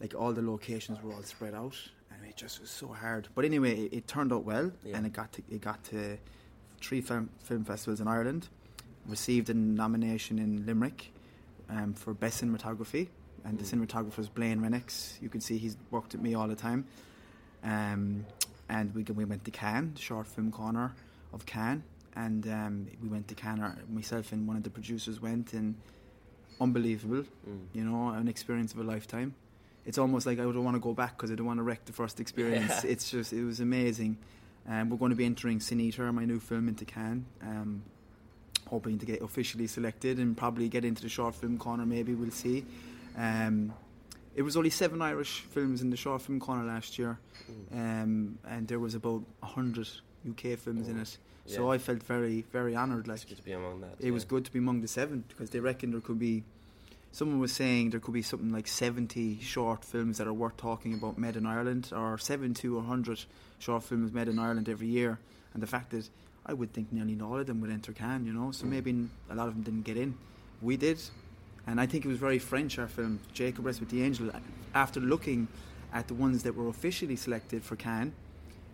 like 0.00 0.12
all 0.20 0.32
the 0.32 0.42
locations 0.42 0.96
were 1.02 1.12
all 1.12 1.22
spread 1.22 1.54
out 1.54 1.76
and 2.10 2.18
it 2.30 2.36
just 2.44 2.60
was 2.60 2.70
so 2.82 2.88
hard 2.88 3.28
but 3.36 3.44
anyway 3.44 3.74
it, 3.84 3.92
it 3.98 4.04
turned 4.08 4.32
out 4.32 4.44
well 4.44 4.72
Yeah. 4.84 4.96
and 4.96 5.06
it 5.06 5.12
got 5.12 5.30
to 5.36 5.42
it 5.48 5.60
got 5.60 5.80
to 5.92 6.18
three 6.80 7.00
film, 7.00 7.30
film 7.48 7.62
festivals 7.64 8.00
in 8.00 8.08
ireland 8.08 8.48
received 9.06 9.50
a 9.50 9.54
nomination 9.54 10.38
in 10.38 10.66
limerick 10.66 11.12
um, 11.68 11.94
for 11.94 12.12
best 12.14 12.42
cinematography 12.42 13.04
and 13.44 13.58
the 13.60 13.64
Mm. 13.64 13.86
cinematographer 13.86 14.18
is 14.18 14.28
blaine 14.28 14.60
renix 14.60 14.90
you 15.22 15.28
can 15.28 15.40
see 15.40 15.56
he's 15.58 15.76
worked 15.92 16.12
with 16.12 16.22
me 16.22 16.34
all 16.34 16.48
the 16.48 16.56
time 16.68 16.84
um, 17.64 18.24
and 18.68 18.94
we 18.94 19.02
we 19.02 19.24
went 19.24 19.44
to 19.44 19.50
Cannes, 19.50 19.96
short 19.98 20.26
film 20.26 20.50
corner 20.50 20.94
of 21.32 21.46
Cannes, 21.46 21.82
and 22.16 22.46
um, 22.48 22.86
we 23.02 23.08
went 23.08 23.28
to 23.28 23.34
Cannes. 23.34 23.76
Myself 23.88 24.32
and 24.32 24.46
one 24.46 24.56
of 24.56 24.62
the 24.62 24.70
producers 24.70 25.20
went, 25.20 25.52
and 25.52 25.74
unbelievable. 26.60 27.24
Mm. 27.48 27.60
You 27.72 27.84
know, 27.84 28.10
an 28.10 28.28
experience 28.28 28.72
of 28.72 28.80
a 28.80 28.84
lifetime. 28.84 29.34
It's 29.86 29.98
almost 29.98 30.26
like 30.26 30.38
I 30.38 30.42
don't 30.42 30.64
want 30.64 30.76
to 30.76 30.80
go 30.80 30.92
back 30.92 31.16
because 31.16 31.30
I 31.30 31.34
don't 31.34 31.46
want 31.46 31.58
to 31.58 31.62
wreck 31.62 31.84
the 31.84 31.92
first 31.92 32.20
experience. 32.20 32.84
Yeah. 32.84 32.90
It's 32.90 33.10
just 33.10 33.32
it 33.32 33.44
was 33.44 33.60
amazing. 33.60 34.18
Um, 34.68 34.90
we're 34.90 34.98
going 34.98 35.10
to 35.10 35.16
be 35.16 35.24
entering 35.24 35.58
Sin 35.60 35.92
my 36.12 36.24
new 36.24 36.38
film, 36.38 36.68
into 36.68 36.84
Cannes. 36.84 37.24
Um, 37.42 37.82
hoping 38.68 38.98
to 38.98 39.06
get 39.06 39.20
officially 39.22 39.66
selected 39.66 40.18
and 40.18 40.36
probably 40.36 40.68
get 40.68 40.84
into 40.84 41.02
the 41.02 41.08
short 41.08 41.34
film 41.34 41.58
corner. 41.58 41.84
Maybe 41.84 42.14
we'll 42.14 42.30
see. 42.30 42.64
Um, 43.16 43.72
it 44.34 44.42
was 44.42 44.56
only 44.56 44.70
seven 44.70 45.02
Irish 45.02 45.40
films 45.40 45.82
in 45.82 45.90
the 45.90 45.96
short 45.96 46.22
film 46.22 46.40
corner 46.40 46.64
last 46.64 46.98
year 46.98 47.18
Mm. 47.50 47.72
um, 48.02 48.38
and 48.48 48.68
there 48.68 48.78
was 48.78 48.94
about 48.94 49.22
hundred 49.42 49.88
UK 50.28 50.56
films 50.56 50.88
in 50.88 50.98
it. 51.00 51.18
So 51.46 51.64
Yeah. 51.66 51.74
I 51.74 51.78
felt 51.78 52.02
very, 52.02 52.44
very 52.52 52.76
honoured. 52.76 53.08
Like 53.08 53.16
It's 53.22 53.24
good 53.24 53.38
to 53.38 53.42
be 53.44 53.52
among 53.52 53.80
that. 53.80 53.96
it 53.98 54.10
was 54.12 54.24
good 54.24 54.44
to 54.44 54.52
be 54.52 54.58
among 54.58 54.82
the 54.82 54.88
seven 54.88 55.24
because 55.28 55.50
they 55.50 55.58
reckon 55.60 55.90
there 55.90 56.00
could 56.00 56.18
be. 56.18 56.44
Someone 57.12 57.40
was 57.40 57.50
saying 57.52 57.90
there 57.90 57.98
could 57.98 58.14
be 58.14 58.22
something 58.22 58.52
like 58.52 58.68
70 58.68 59.40
short 59.40 59.84
films 59.84 60.18
that 60.18 60.28
are 60.28 60.32
worth 60.32 60.56
talking 60.58 60.94
about 60.94 61.18
made 61.18 61.34
in 61.34 61.44
Ireland, 61.44 61.90
or 61.92 62.16
7 62.18 62.54
to 62.54 62.76
100 62.76 63.24
short 63.58 63.82
films 63.82 64.12
made 64.12 64.28
in 64.28 64.38
Ireland 64.38 64.68
every 64.68 64.86
year. 64.86 65.18
And 65.52 65.60
the 65.60 65.66
fact 65.66 65.90
that 65.90 66.08
I 66.46 66.52
would 66.52 66.72
think 66.72 66.92
nearly 66.92 67.18
all 67.20 67.36
of 67.40 67.46
them 67.48 67.60
would 67.62 67.70
enter 67.70 67.92
Cannes, 67.92 68.26
you 68.26 68.32
know, 68.32 68.52
so 68.52 68.64
Mm. 68.64 68.70
maybe 68.70 69.08
a 69.28 69.34
lot 69.34 69.48
of 69.48 69.54
them 69.54 69.64
didn't 69.64 69.82
get 69.82 69.96
in. 69.96 70.14
We 70.62 70.76
did. 70.76 71.00
And 71.70 71.80
I 71.80 71.86
think 71.86 72.04
it 72.04 72.08
was 72.08 72.18
very 72.18 72.40
French, 72.40 72.78
our 72.80 72.88
film, 72.88 73.20
Jacob 73.32 73.64
Rest 73.64 73.78
with 73.78 73.90
the 73.90 74.02
Angel. 74.02 74.28
After 74.74 74.98
looking 74.98 75.46
at 75.92 76.08
the 76.08 76.14
ones 76.14 76.42
that 76.42 76.56
were 76.56 76.68
officially 76.68 77.14
selected 77.14 77.62
for 77.62 77.76
Cannes, 77.76 78.12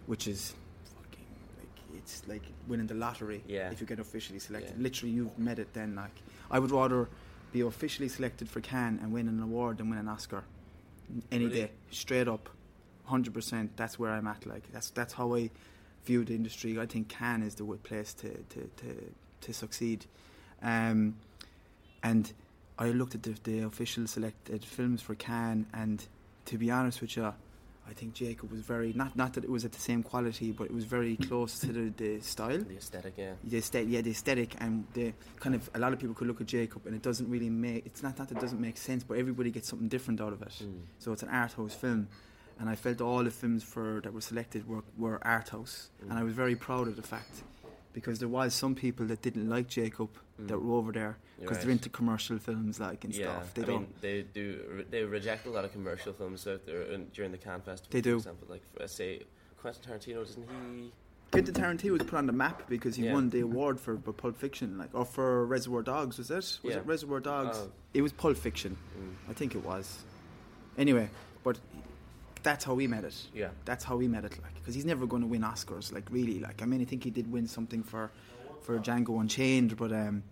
which 0.07 0.27
is 0.27 0.55
fucking 0.95 1.27
like 1.59 1.99
it's 1.99 2.23
like 2.27 2.43
winning 2.67 2.87
the 2.87 2.95
lottery 2.95 3.43
Yeah. 3.47 3.71
if 3.71 3.83
you 3.83 3.87
get 3.87 3.99
officially 3.99 4.39
selected. 4.39 4.75
Yeah. 4.79 4.83
Literally, 4.83 5.13
you've 5.15 5.39
met 5.39 5.59
it 5.59 5.75
then. 5.75 5.95
Like, 5.95 6.15
I 6.51 6.59
would 6.59 6.71
rather 6.71 7.09
be 7.53 7.61
officially 7.61 8.09
selected 8.09 8.49
for 8.49 8.61
Cannes 8.63 9.01
and 9.03 9.13
win 9.13 9.29
an 9.29 9.43
award 9.43 9.77
than 9.79 9.91
win 9.91 9.99
an 9.99 10.09
Oscar 10.09 10.45
any 11.31 11.45
Really? 11.47 11.61
day. 11.61 11.71
Straight 11.91 12.29
up, 12.29 12.49
hundred 13.05 13.35
percent. 13.35 13.77
That's 13.77 13.99
where 13.99 14.11
I'm 14.13 14.27
at. 14.27 14.47
Like, 14.47 14.73
that's 14.73 14.89
that's 14.91 15.13
how 15.13 15.35
I 15.35 15.51
view 16.07 16.25
the 16.25 16.35
industry. 16.35 16.79
I 16.81 16.87
think 16.87 17.09
Cannes 17.09 17.43
is 17.43 17.55
the 17.57 17.65
place 17.65 18.15
to 18.15 18.31
to 18.31 18.71
to, 18.79 19.13
to 19.43 19.53
succeed. 19.53 20.07
Um, 20.63 21.17
and 22.03 22.33
I 22.79 22.91
looked 22.91 23.15
at 23.15 23.23
the, 23.23 23.35
the 23.45 23.61
official 23.61 24.07
selected 24.07 24.65
films 24.65 25.01
for 25.03 25.15
Cannes, 25.15 25.67
and 25.73 26.05
to 26.47 26.59
be 26.59 26.71
honest 26.71 27.01
with 27.01 27.17
you, 27.17 27.33
I 27.89 27.93
think 27.93 28.15
Jacob 28.15 28.51
was 28.51 28.61
very 28.63 28.93
not 28.95 29.15
not 29.17 29.35
that 29.35 29.45
it 29.45 29.51
was 29.51 29.65
at 29.65 29.73
the 29.73 29.81
same 29.81 30.03
quality, 30.03 30.51
but 30.51 30.65
it 30.65 30.75
was 30.75 30.85
very 30.85 31.17
close 31.29 31.59
to 31.61 31.69
the, 31.69 31.93
the 31.97 32.21
style 32.21 32.59
The 32.59 32.77
aesthetic, 32.77 33.15
yeah. 33.17 33.33
the 33.45 33.59
aesthetic, 33.59 33.89
yeah, 33.91 34.01
the 34.01 34.11
aesthetic, 34.11 34.57
and 34.59 34.85
the 34.95 35.13
kind 35.39 35.55
of 35.55 35.71
a 35.75 35.79
lot 35.79 35.93
of 35.93 35.99
people 36.01 36.15
could 36.15 36.27
look 36.27 36.41
at 36.41 36.49
Jacob, 36.49 36.85
and 36.87 36.95
it 36.97 37.03
doesn't 37.03 37.31
really 37.31 37.49
make. 37.51 37.87
It's 37.87 38.03
not 38.03 38.17
that 38.17 38.31
it 38.33 38.41
doesn't 38.41 38.61
make 38.61 38.77
sense, 38.77 39.05
but 39.05 39.19
everybody 39.19 39.51
gets 39.53 39.69
something 39.69 39.89
different 39.89 40.21
out 40.21 40.33
of 40.33 40.43
it. 40.43 40.55
Mm. 40.63 40.81
So 40.99 41.13
it's 41.13 41.23
an 41.23 41.29
art 41.29 41.53
house 41.53 41.75
film, 41.75 42.09
and 42.59 42.69
I 42.69 42.75
felt 42.75 43.01
all 43.01 43.23
the 43.23 43.31
films 43.31 43.63
for 43.63 44.01
that 44.03 44.13
were 44.13 44.21
selected 44.21 44.69
were 44.69 44.83
were 44.99 45.19
art 45.25 45.49
house, 45.51 45.91
Mm. 46.05 46.11
and 46.11 46.19
I 46.19 46.25
was 46.25 46.35
very 46.35 46.57
proud 46.57 46.89
of 46.89 46.97
the 46.97 47.03
fact 47.03 47.43
because 47.97 48.19
there 48.19 48.29
was 48.29 48.53
some 48.53 48.75
people 48.75 49.07
that 49.07 49.23
didn't 49.23 49.49
like 49.49 49.67
Jacob 49.69 50.11
Mm. 50.39 50.49
that 50.49 50.59
were 50.59 50.75
over 50.77 50.93
there 50.93 51.17
because 51.41 51.57
right. 51.57 51.63
they're 51.63 51.73
into 51.73 51.89
commercial 51.89 52.37
films 52.39 52.79
like 52.79 53.05
and 53.05 53.15
yeah, 53.15 53.25
stuff. 53.39 53.55
They 53.55 53.63
I 53.63 53.65
don't. 53.65 53.81
mean, 53.81 53.95
they 54.03 54.21
do. 54.41 54.85
They 54.91 55.03
reject 55.03 55.47
a 55.47 55.51
lot 55.51 55.65
of 55.65 55.73
commercial 55.73 56.13
films 56.13 56.47
out 56.47 56.67
there 56.67 56.83
in, 56.93 57.07
during 57.15 57.33
the 57.33 57.39
Cannes 57.39 57.63
Festival. 57.63 57.89
They 57.91 58.03
do. 58.03 58.11
For 58.21 58.29
example, 58.29 58.47
like 58.51 58.63
uh, 58.79 58.87
say 58.87 59.23
Quentin 59.63 59.83
Tarantino, 59.91 60.27
doesn't 60.27 60.47
he? 60.47 60.93
Quentin 61.33 61.55
Tarantino 61.55 61.93
was 61.93 62.03
put 62.03 62.19
on 62.19 62.27
the 62.27 62.35
map 62.35 62.69
because 62.69 62.97
he 62.97 63.07
Yeah. 63.07 63.15
won 63.15 63.31
the 63.31 63.41
award 63.41 63.81
for 63.81 63.97
for 64.05 64.13
Pulp 64.13 64.37
Fiction, 64.37 64.77
like 64.77 64.91
or 64.93 65.07
for 65.07 65.47
Reservoir 65.47 65.81
Dogs. 65.83 66.19
Was 66.19 66.31
it? 66.31 66.37
Was 66.37 66.61
Yeah. 66.63 66.77
it 66.81 66.87
Reservoir 66.87 67.21
Dogs? 67.21 67.57
Oh, 67.59 67.73
It 67.95 68.03
was 68.03 68.13
Pulp 68.13 68.37
Fiction. 68.37 68.77
mm, 68.99 69.31
I 69.31 69.33
think 69.33 69.55
it 69.55 69.65
was. 69.65 70.05
Anyway, 70.77 71.09
but 71.45 71.59
that's 72.47 72.65
how 72.65 72.75
we 72.75 72.87
met 72.87 73.05
it. 73.05 73.15
yeah. 73.35 73.49
That's 73.65 73.85
how 73.85 73.97
we 73.97 74.07
met 74.09 74.25
it, 74.25 74.33
like, 74.43 74.55
because 74.55 74.75
he's 74.75 74.85
never 74.85 75.05
going 75.07 75.23
to 75.23 75.29
win 75.29 75.43
Oscars, 75.43 75.93
like, 75.93 76.07
really. 76.11 76.39
Like, 76.41 76.63
I 76.63 76.65
mean, 76.67 76.81
I 76.81 76.85
think 76.85 77.03
he 77.05 77.11
did 77.11 77.31
win 77.31 77.47
something 77.49 77.83
for, 77.83 78.11
for 78.63 78.79
Django 78.79 79.21
Unchained, 79.21 79.77
but 79.77 79.93
um, 79.93 80.23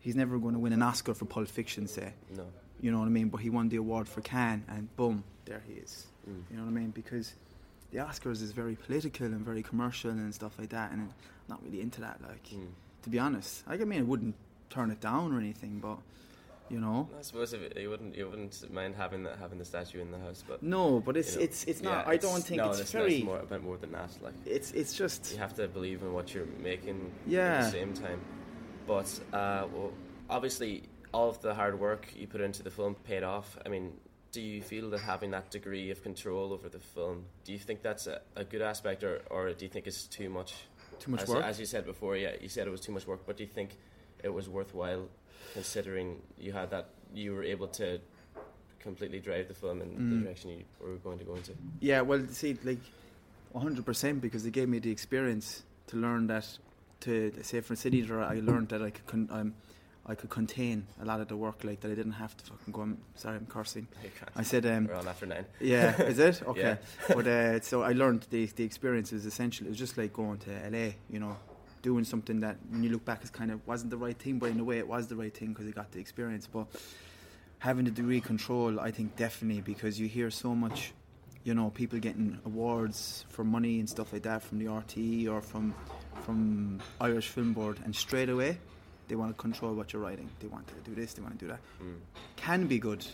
he's 0.00 0.16
never 0.16 0.38
going 0.38 0.54
to 0.54 0.60
win 0.60 0.72
an 0.72 0.82
Oscar 0.82 1.14
for 1.14 1.24
Pulp 1.26 1.48
Fiction, 1.48 1.86
say. 1.86 2.12
No. 2.36 2.44
You 2.80 2.90
know 2.90 2.98
what 2.98 3.06
I 3.06 3.10
mean? 3.10 3.28
But 3.28 3.38
he 3.38 3.50
won 3.50 3.68
the 3.68 3.76
award 3.76 4.08
for 4.08 4.20
Cannes, 4.20 4.64
and 4.68 4.94
boom, 4.96 5.22
there 5.44 5.62
he 5.68 5.74
is. 5.74 6.06
Mm. 6.28 6.42
You 6.50 6.56
know 6.56 6.64
what 6.64 6.70
I 6.70 6.72
mean? 6.80 6.90
Because 6.90 7.32
the 7.92 7.98
Oscars 7.98 8.42
is 8.42 8.50
very 8.52 8.74
political 8.74 9.26
and 9.26 9.40
very 9.44 9.62
commercial 9.62 10.10
and 10.10 10.34
stuff 10.34 10.58
like 10.58 10.70
that, 10.70 10.90
and 10.92 11.00
I'm 11.02 11.14
not 11.48 11.62
really 11.64 11.80
into 11.80 12.00
that. 12.00 12.20
Like, 12.20 12.44
Mm. 12.52 12.66
to 13.04 13.08
be 13.10 13.18
honest, 13.18 13.66
like, 13.68 13.80
I 13.80 13.84
mean, 13.84 14.00
I 14.00 14.02
wouldn't 14.02 14.34
turn 14.70 14.90
it 14.90 15.00
down 15.00 15.32
or 15.32 15.38
anything, 15.38 15.78
but 15.78 15.98
you 16.68 16.80
know. 16.80 17.08
I 17.18 17.22
suppose 17.22 17.52
if 17.52 17.62
it, 17.62 17.78
you 17.78 17.90
wouldn't, 17.90 18.16
you 18.16 18.28
wouldn't 18.28 18.72
mind 18.72 18.94
having 18.96 19.22
the, 19.22 19.36
having 19.36 19.58
the 19.58 19.64
statue 19.64 20.00
in 20.00 20.10
the 20.10 20.18
house, 20.18 20.42
but 20.46 20.62
No, 20.62 21.00
but 21.00 21.16
it's 21.16 21.32
you 21.32 21.38
know, 21.38 21.44
it's 21.44 21.64
it's 21.64 21.82
not. 21.82 22.06
yeah, 22.06 22.12
I 22.12 22.16
don't 22.16 22.42
think 22.42 22.58
no, 22.58 22.70
it's 22.70 22.80
it's, 22.80 22.92
very. 22.92 23.16
It's 23.16 23.24
more 23.24 23.38
about 23.40 23.62
more 23.62 23.76
than 23.76 23.92
that. 23.92 24.10
Like 24.22 24.34
It's 24.46 24.72
it's 24.72 24.94
just 24.94 25.32
you 25.32 25.38
have 25.38 25.54
to 25.56 25.68
believe 25.68 26.02
in 26.02 26.12
what 26.12 26.34
you're 26.34 26.46
making 26.62 27.12
Yeah. 27.26 27.58
at 27.58 27.64
the 27.64 27.70
same 27.70 27.94
time. 27.94 28.20
But 28.86 29.08
uh, 29.32 29.66
well, 29.72 29.92
obviously, 30.28 30.84
all 31.12 31.28
of 31.28 31.40
the 31.40 31.54
hard 31.54 31.78
work 31.78 32.12
you 32.16 32.26
put 32.26 32.40
into 32.40 32.62
the 32.62 32.70
film 32.70 32.94
paid 32.94 33.22
off. 33.22 33.56
I 33.64 33.68
mean, 33.68 33.92
do 34.32 34.40
you 34.40 34.62
feel 34.62 34.90
that 34.90 35.00
having 35.00 35.30
that 35.30 35.50
degree 35.50 35.90
of 35.90 36.02
control 36.02 36.52
over 36.52 36.68
the 36.68 36.80
film, 36.80 37.24
do 37.44 37.52
you 37.52 37.58
think 37.58 37.82
that's 37.82 38.06
a, 38.06 38.20
a 38.36 38.44
good 38.44 38.62
aspect, 38.62 39.04
or, 39.04 39.22
or 39.30 39.52
do 39.52 39.64
you 39.64 39.70
think 39.70 39.86
it's 39.86 40.06
too 40.06 40.28
much? 40.28 40.54
too 40.98 41.10
much 41.10 41.22
as, 41.22 41.28
work. 41.28 41.44
As 41.44 41.60
you 41.60 41.66
said 41.66 41.84
before, 41.86 42.16
yeah, 42.16 42.32
you 42.40 42.48
said 42.48 42.66
it 42.66 42.70
was 42.70 42.80
too 42.80 42.92
much 42.92 43.06
work, 43.06 43.26
but 43.26 43.36
do 43.36 43.42
you 43.42 43.48
think 43.48 43.70
it 44.22 44.32
was 44.32 44.48
worthwhile 44.48 45.08
considering 45.52 46.20
you 46.38 46.52
had 46.52 46.70
that, 46.70 46.88
you 47.14 47.32
were 47.34 47.42
able 47.44 47.68
to 47.68 48.00
completely 48.80 49.18
drive 49.20 49.48
the 49.48 49.54
film 49.54 49.80
in 49.82 49.88
Mm. 49.90 50.10
the 50.18 50.24
direction 50.24 50.50
you 50.50 50.64
were 50.80 50.96
going 50.96 51.18
to 51.18 51.24
go 51.24 51.34
into? 51.34 51.52
Yeah, 51.80 52.00
well, 52.02 52.26
see, 52.30 52.56
like, 52.64 52.78
100% 53.54 54.20
because 54.20 54.44
it 54.46 54.50
gave 54.52 54.68
me 54.68 54.78
the 54.78 54.90
experience 54.90 55.62
to 55.88 55.96
learn 55.96 56.26
that, 56.28 56.46
to 57.00 57.32
say 57.42 57.60
for 57.60 57.76
Sin 57.76 57.94
Eater, 57.94 58.20
I 58.22 58.40
learned 58.40 58.68
that 58.70 58.82
I 58.82 58.90
could, 58.90 59.06
con- 59.06 59.28
um, 59.30 59.54
I 60.06 60.14
could 60.14 60.28
contain 60.28 60.86
a 61.00 61.04
lot 61.04 61.20
of 61.20 61.28
the 61.28 61.36
work, 61.36 61.64
like, 61.64 61.80
that 61.80 61.90
I 61.90 61.94
didn't 61.94 62.12
have 62.12 62.36
to 62.36 62.44
fucking 62.44 62.72
go, 62.72 62.82
I'm 62.82 62.98
sorry, 63.14 63.36
I'm 63.36 63.46
cursing. 63.46 63.86
I 64.36 64.42
said, 64.42 64.66
um, 64.66 64.86
We're 64.86 64.94
on 64.96 65.08
after 65.08 65.24
nine. 65.26 65.46
yeah, 65.60 66.00
is 66.02 66.18
it? 66.18 66.42
Okay. 66.46 66.60
Yeah. 67.08 67.14
but 67.14 67.26
uh, 67.26 67.60
so 67.60 67.82
I 67.82 67.92
learned 67.92 68.26
the, 68.30 68.46
the 68.46 68.64
experience 68.64 69.12
is 69.12 69.24
essential. 69.24 69.66
It 69.66 69.70
was 69.70 69.78
just 69.78 69.96
like 69.96 70.12
going 70.12 70.38
to 70.40 70.50
LA, 70.70 70.90
you 71.08 71.20
know, 71.20 71.36
doing 71.84 72.02
something 72.02 72.40
that 72.40 72.56
when 72.70 72.82
you 72.82 72.88
look 72.90 73.04
back 73.04 73.22
is 73.22 73.30
kind 73.30 73.50
of 73.50 73.64
wasn't 73.68 73.90
the 73.90 73.96
right 74.06 74.18
thing, 74.18 74.38
but 74.38 74.48
in 74.50 74.58
a 74.58 74.64
way 74.64 74.78
it 74.78 74.88
was 74.88 75.06
the 75.06 75.14
right 75.22 75.34
thing 75.36 75.48
because 75.52 75.66
you 75.66 75.72
got 75.72 75.92
the 75.92 76.00
experience. 76.00 76.48
But 76.50 76.66
having 77.58 77.84
the 77.84 77.90
degree 77.90 78.20
control, 78.22 78.80
I 78.80 78.90
think 78.90 79.16
definitely 79.16 79.60
because 79.60 80.00
you 80.00 80.08
hear 80.08 80.30
so 80.30 80.54
much, 80.54 80.92
you 81.44 81.54
know, 81.54 81.68
people 81.70 81.98
getting 81.98 82.38
awards 82.46 83.26
for 83.28 83.44
money 83.44 83.78
and 83.80 83.88
stuff 83.88 84.12
like 84.14 84.22
that 84.22 84.42
from 84.42 84.58
the 84.58 84.64
RTE 84.66 85.28
or 85.28 85.40
from 85.42 85.74
from 86.24 86.80
Irish 87.02 87.28
Film 87.28 87.52
Board, 87.52 87.76
and 87.84 87.94
straight 87.94 88.30
away 88.30 88.58
they 89.08 89.14
want 89.16 89.30
to 89.36 89.40
control 89.40 89.74
what 89.74 89.92
you're 89.92 90.00
writing. 90.00 90.30
They 90.40 90.46
want 90.46 90.66
to 90.68 90.74
do 90.88 90.94
this, 90.94 91.12
they 91.12 91.22
want 91.22 91.38
to 91.38 91.44
do 91.44 91.48
that 91.52 91.60
Mm. 91.82 91.98
can 92.36 92.66
be 92.66 92.78
good 92.78 93.04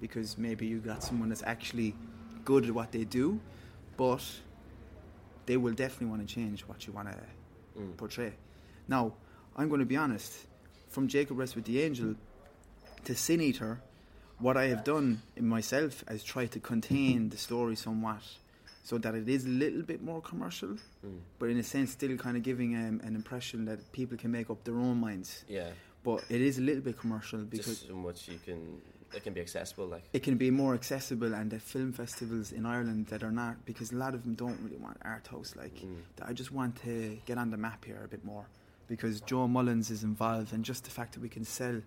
because 0.00 0.38
maybe 0.38 0.64
you 0.66 0.78
got 0.78 1.02
someone 1.02 1.28
that's 1.28 1.42
actually 1.42 1.94
good 2.44 2.64
at 2.66 2.70
what 2.70 2.92
they 2.92 3.04
do, 3.04 3.40
but 3.96 4.22
they 5.46 5.56
will 5.56 5.72
definitely 5.74 6.06
want 6.14 6.26
to 6.26 6.32
change 6.32 6.60
what 6.68 6.86
you 6.86 6.92
want 6.92 7.08
to 7.10 7.16
Mm. 7.78 7.96
portray. 7.96 8.32
Now, 8.88 9.14
I'm 9.56 9.68
going 9.68 9.80
to 9.80 9.86
be 9.86 9.96
honest. 9.96 10.46
From 10.90 11.08
Jacob 11.08 11.38
Rest 11.38 11.56
with 11.56 11.64
the 11.64 11.80
Angel 11.80 12.14
to 13.04 13.14
Sin 13.14 13.40
Eater, 13.40 13.80
what 14.38 14.56
I 14.56 14.66
have 14.66 14.84
done 14.84 15.22
in 15.36 15.46
myself 15.48 16.04
is 16.10 16.22
try 16.22 16.46
to 16.46 16.60
contain 16.60 17.30
the 17.30 17.36
story 17.38 17.76
somewhat, 17.76 18.22
so 18.84 18.98
that 18.98 19.14
it 19.14 19.28
is 19.28 19.46
a 19.46 19.48
little 19.48 19.82
bit 19.82 20.02
more 20.02 20.20
commercial, 20.20 20.76
Mm. 21.06 21.20
but 21.38 21.48
in 21.48 21.56
a 21.58 21.62
sense 21.62 21.92
still 21.92 22.16
kind 22.16 22.36
of 22.36 22.42
giving 22.42 22.74
um, 22.76 23.00
an 23.04 23.14
impression 23.14 23.64
that 23.66 23.90
people 23.92 24.18
can 24.18 24.30
make 24.30 24.50
up 24.50 24.64
their 24.64 24.76
own 24.76 24.98
minds. 25.00 25.44
Yeah, 25.48 25.70
But 26.04 26.24
it 26.28 26.40
is 26.40 26.58
a 26.58 26.62
little 26.62 26.82
bit 26.82 26.98
commercial 26.98 27.38
because 27.40 27.66
just 27.66 27.86
so 27.88 27.94
much 27.94 28.28
you 28.28 28.38
can. 28.44 28.82
It 29.14 29.22
can 29.24 29.32
be 29.32 29.40
accessible, 29.40 29.86
like. 29.86 30.04
it 30.12 30.22
can 30.22 30.36
be 30.36 30.50
more 30.50 30.74
accessible 30.74 31.34
and 31.34 31.50
the 31.50 31.58
film 31.58 31.92
festivals 31.92 32.52
in 32.52 32.64
Ireland 32.66 33.06
that 33.08 33.22
are 33.22 33.30
not 33.32 33.64
because 33.66 33.92
a 33.92 33.96
lot 33.96 34.14
of 34.14 34.22
them 34.24 34.34
don't 34.34 34.58
really 34.62 34.76
want 34.78 34.96
art 35.02 35.26
house 35.28 35.54
like 35.56 35.74
Mm. 35.74 35.96
I 36.30 36.32
just 36.32 36.52
want 36.52 36.76
to 36.82 37.18
get 37.26 37.36
on 37.38 37.50
the 37.50 37.56
map 37.56 37.84
here 37.84 38.00
a 38.04 38.08
bit 38.08 38.24
more 38.24 38.46
because 38.88 39.20
Joe 39.22 39.46
Mullins 39.48 39.90
is 39.90 40.02
involved 40.02 40.52
and 40.52 40.64
just 40.64 40.84
the 40.84 40.90
fact 40.90 41.12
that 41.14 41.20
we 41.20 41.28
can 41.28 41.44
sell 41.44 41.80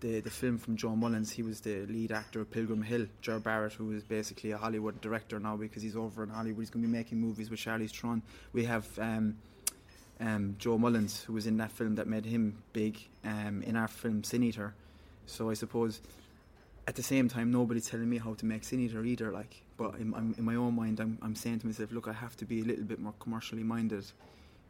the 0.00 0.20
the 0.20 0.30
film 0.30 0.58
from 0.58 0.76
Joe 0.76 0.94
Mullins 0.94 1.30
he 1.32 1.42
was 1.42 1.60
the 1.60 1.86
lead 1.86 2.12
actor 2.12 2.40
of 2.40 2.50
Pilgrim 2.50 2.82
Hill 2.82 3.06
Ger 3.20 3.38
Barrett 3.40 3.72
who 3.72 3.90
is 3.92 4.04
basically 4.04 4.52
a 4.52 4.58
Hollywood 4.58 5.00
director 5.00 5.40
now 5.40 5.56
because 5.56 5.82
he's 5.82 5.96
over 5.96 6.22
in 6.22 6.28
Hollywood 6.30 6.60
he's 6.60 6.70
going 6.70 6.82
to 6.84 6.88
be 6.88 6.96
making 6.96 7.18
movies 7.20 7.50
with 7.50 7.58
Charlize 7.60 7.90
Theron 7.90 8.22
we 8.52 8.64
have 8.64 8.86
um, 8.98 9.36
um, 10.20 10.54
Joe 10.58 10.78
Mullins 10.78 11.22
who 11.24 11.32
was 11.32 11.46
in 11.46 11.56
that 11.58 11.72
film 11.72 11.94
that 11.96 12.06
made 12.06 12.24
him 12.24 12.62
big 12.72 12.98
um, 13.24 13.62
in 13.62 13.74
our 13.76 13.88
film 13.88 14.22
Sin 14.24 14.42
Eater 14.42 14.74
so 15.26 15.50
I 15.50 15.54
suppose 15.54 16.00
at 16.88 16.94
the 16.96 17.02
same 17.02 17.28
time, 17.28 17.50
nobody's 17.52 17.86
telling 17.86 18.08
me 18.08 18.16
how 18.16 18.32
to 18.32 18.46
make 18.46 18.62
Eater 18.72 19.04
either. 19.04 19.30
Like, 19.30 19.62
but 19.76 19.96
in, 19.96 20.14
I'm, 20.14 20.34
in 20.38 20.44
my 20.44 20.54
own 20.54 20.74
mind, 20.74 21.00
I'm, 21.00 21.18
I'm 21.20 21.34
saying 21.34 21.58
to 21.60 21.66
myself, 21.66 21.92
look, 21.92 22.08
I 22.08 22.14
have 22.14 22.34
to 22.38 22.46
be 22.46 22.60
a 22.62 22.64
little 22.64 22.84
bit 22.84 22.98
more 22.98 23.12
commercially 23.20 23.62
minded, 23.62 24.04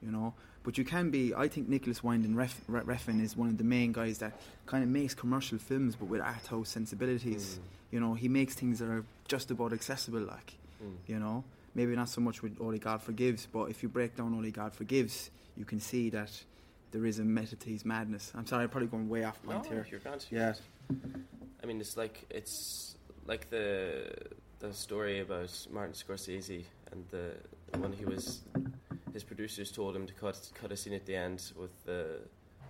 you 0.03 0.11
know. 0.11 0.35
But 0.65 0.77
you 0.77 0.85
can 0.85 1.11
be. 1.11 1.33
I 1.33 1.47
think 1.47 1.69
Nicolas 1.69 2.03
Winding 2.03 2.35
Ref, 2.35 2.61
Refn 2.69 3.23
is 3.23 3.37
one 3.37 3.49
of 3.49 3.57
the 3.57 3.65
main 3.65 3.93
guys 3.93 4.19
that 4.19 4.33
kind 4.67 4.83
of 4.83 4.91
makes 4.91 5.15
commercial 5.15 5.59
films, 5.59 5.95
but 5.95 6.07
with 6.07 6.21
art 6.21 6.45
house 6.49 6.71
sensibilities. 6.71 7.61
Mm. 7.61 7.93
You 7.93 8.01
know, 8.01 8.15
he 8.15 8.29
makes 8.29 8.55
things 8.55 8.81
that 8.81 8.89
are 8.91 9.05
just 9.29 9.51
about 9.53 9.73
accessible. 9.73 10.21
Like, 10.21 10.55
Mm. 10.83 10.95
you 11.07 11.19
know, 11.19 11.43
maybe 11.75 11.95
not 11.97 12.09
so 12.09 12.21
much 12.21 12.43
with 12.43 12.57
Only 12.61 12.79
God 12.81 13.01
Forgives, 13.03 13.47
but 13.53 13.65
if 13.71 13.83
you 13.83 13.89
break 13.89 14.17
down 14.17 14.35
Only 14.35 14.51
God 14.53 14.73
Forgives, 14.73 15.31
you 15.57 15.65
can 15.65 15.81
see 15.81 16.09
that 16.11 16.31
there 16.93 17.05
is 17.07 17.19
a 17.19 17.25
method 17.25 17.61
to 17.61 17.69
his 17.71 17.85
madness. 17.85 18.33
I'm 18.37 18.47
sorry, 18.47 18.65
I'm 18.65 18.71
probably 18.71 18.89
going 18.89 19.09
way 19.09 19.25
off 19.25 19.41
point 19.43 19.65
No, 19.65 19.69
here. 19.71 19.87
you're 19.91 20.01
grand. 20.01 20.27
Yeah. 20.31 20.55
I 21.63 21.67
mean, 21.67 21.81
it's 21.81 21.97
like 21.97 22.27
it's 22.31 22.97
like 23.27 23.51
the 23.51 24.11
the 24.61 24.73
story 24.73 25.21
about 25.21 25.51
Martin 25.71 25.95
Scorsese 25.95 26.65
and 26.93 27.05
the 27.11 27.33
when 27.79 27.93
he 27.93 28.05
was 28.05 28.43
his 29.13 29.23
producers 29.25 29.71
told 29.71 29.95
him 29.95 30.07
to 30.07 30.15
cut 30.15 30.51
cut 30.55 30.73
a 30.73 30.77
scene 30.77 30.95
at 30.95 31.07
the 31.07 31.15
end 31.17 31.53
with 31.59 31.85
the 31.85 32.21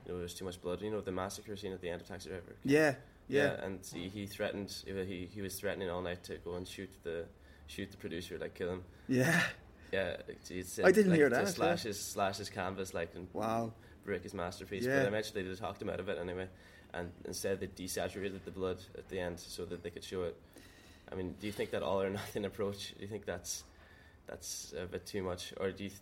you 0.07 0.13
know 0.13 0.19
there's 0.19 0.35
too 0.35 0.45
much 0.45 0.61
blood. 0.61 0.83
You 0.83 0.91
know 0.91 1.01
the 1.01 1.13
massacre 1.13 1.57
scene 1.57 1.73
at 1.73 1.81
the 1.81 1.89
end 1.91 2.01
of 2.03 2.09
Taxi 2.09 2.29
Driver. 2.29 2.57
Yeah, 2.65 2.95
yeah, 3.29 3.63
and 3.65 3.81
he, 3.93 4.09
he 4.09 4.27
threatened 4.27 4.75
he 4.85 5.29
he 5.33 5.41
was 5.41 5.59
threatening 5.59 5.91
all 5.91 6.03
night 6.03 6.25
to 6.25 6.37
go 6.39 6.55
and 6.55 6.67
shoot 6.67 6.91
the 7.05 7.25
shoot 7.67 7.91
the 7.91 7.97
producer 7.99 8.39
like 8.39 8.55
kill 8.55 8.71
him. 8.71 8.85
yeah. 9.09 9.41
Yeah, 9.91 10.19
said, 10.65 10.85
I 10.85 10.93
didn't 10.93 11.13
like, 11.13 11.19
hear 11.19 11.31
that, 11.31 11.49
Slash 11.49 11.85
yeah. 11.85 11.89
his 11.89 11.99
slash 11.99 12.37
his 12.37 12.51
canvas 12.51 12.93
like 12.93 13.15
and 13.15 13.27
Wow. 13.33 13.73
break 14.05 14.23
his 14.23 14.35
masterpiece. 14.35 14.85
Yeah. 14.85 14.99
But 14.99 15.09
eventually 15.09 15.43
they 15.45 15.55
talked 15.55 15.81
him 15.81 15.89
out 15.89 15.99
of 15.99 16.11
it 16.11 16.19
anyway, 16.21 16.47
and 16.95 17.11
instead 17.25 17.61
they 17.61 17.67
desaturated 17.69 18.45
the 18.45 18.51
blood 18.51 18.79
at 18.97 19.09
the 19.09 19.19
end 19.21 19.39
so 19.39 19.65
that 19.67 19.83
they 19.83 19.91
could 19.91 20.05
show 20.05 20.23
it. 20.23 20.37
I 21.11 21.15
mean, 21.15 21.35
do 21.41 21.47
you 21.47 21.53
think 21.53 21.71
that 21.71 21.83
all 21.83 22.01
or 22.03 22.11
nothing 22.23 22.45
approach? 22.45 22.95
Do 22.97 23.03
you 23.03 23.09
think 23.09 23.25
that's 23.25 23.65
that's 24.27 24.75
a 24.81 24.87
bit 24.87 25.07
too 25.07 25.23
much, 25.23 25.55
or 25.59 25.71
do 25.71 25.85
you? 25.85 25.91
Th- 25.91 26.01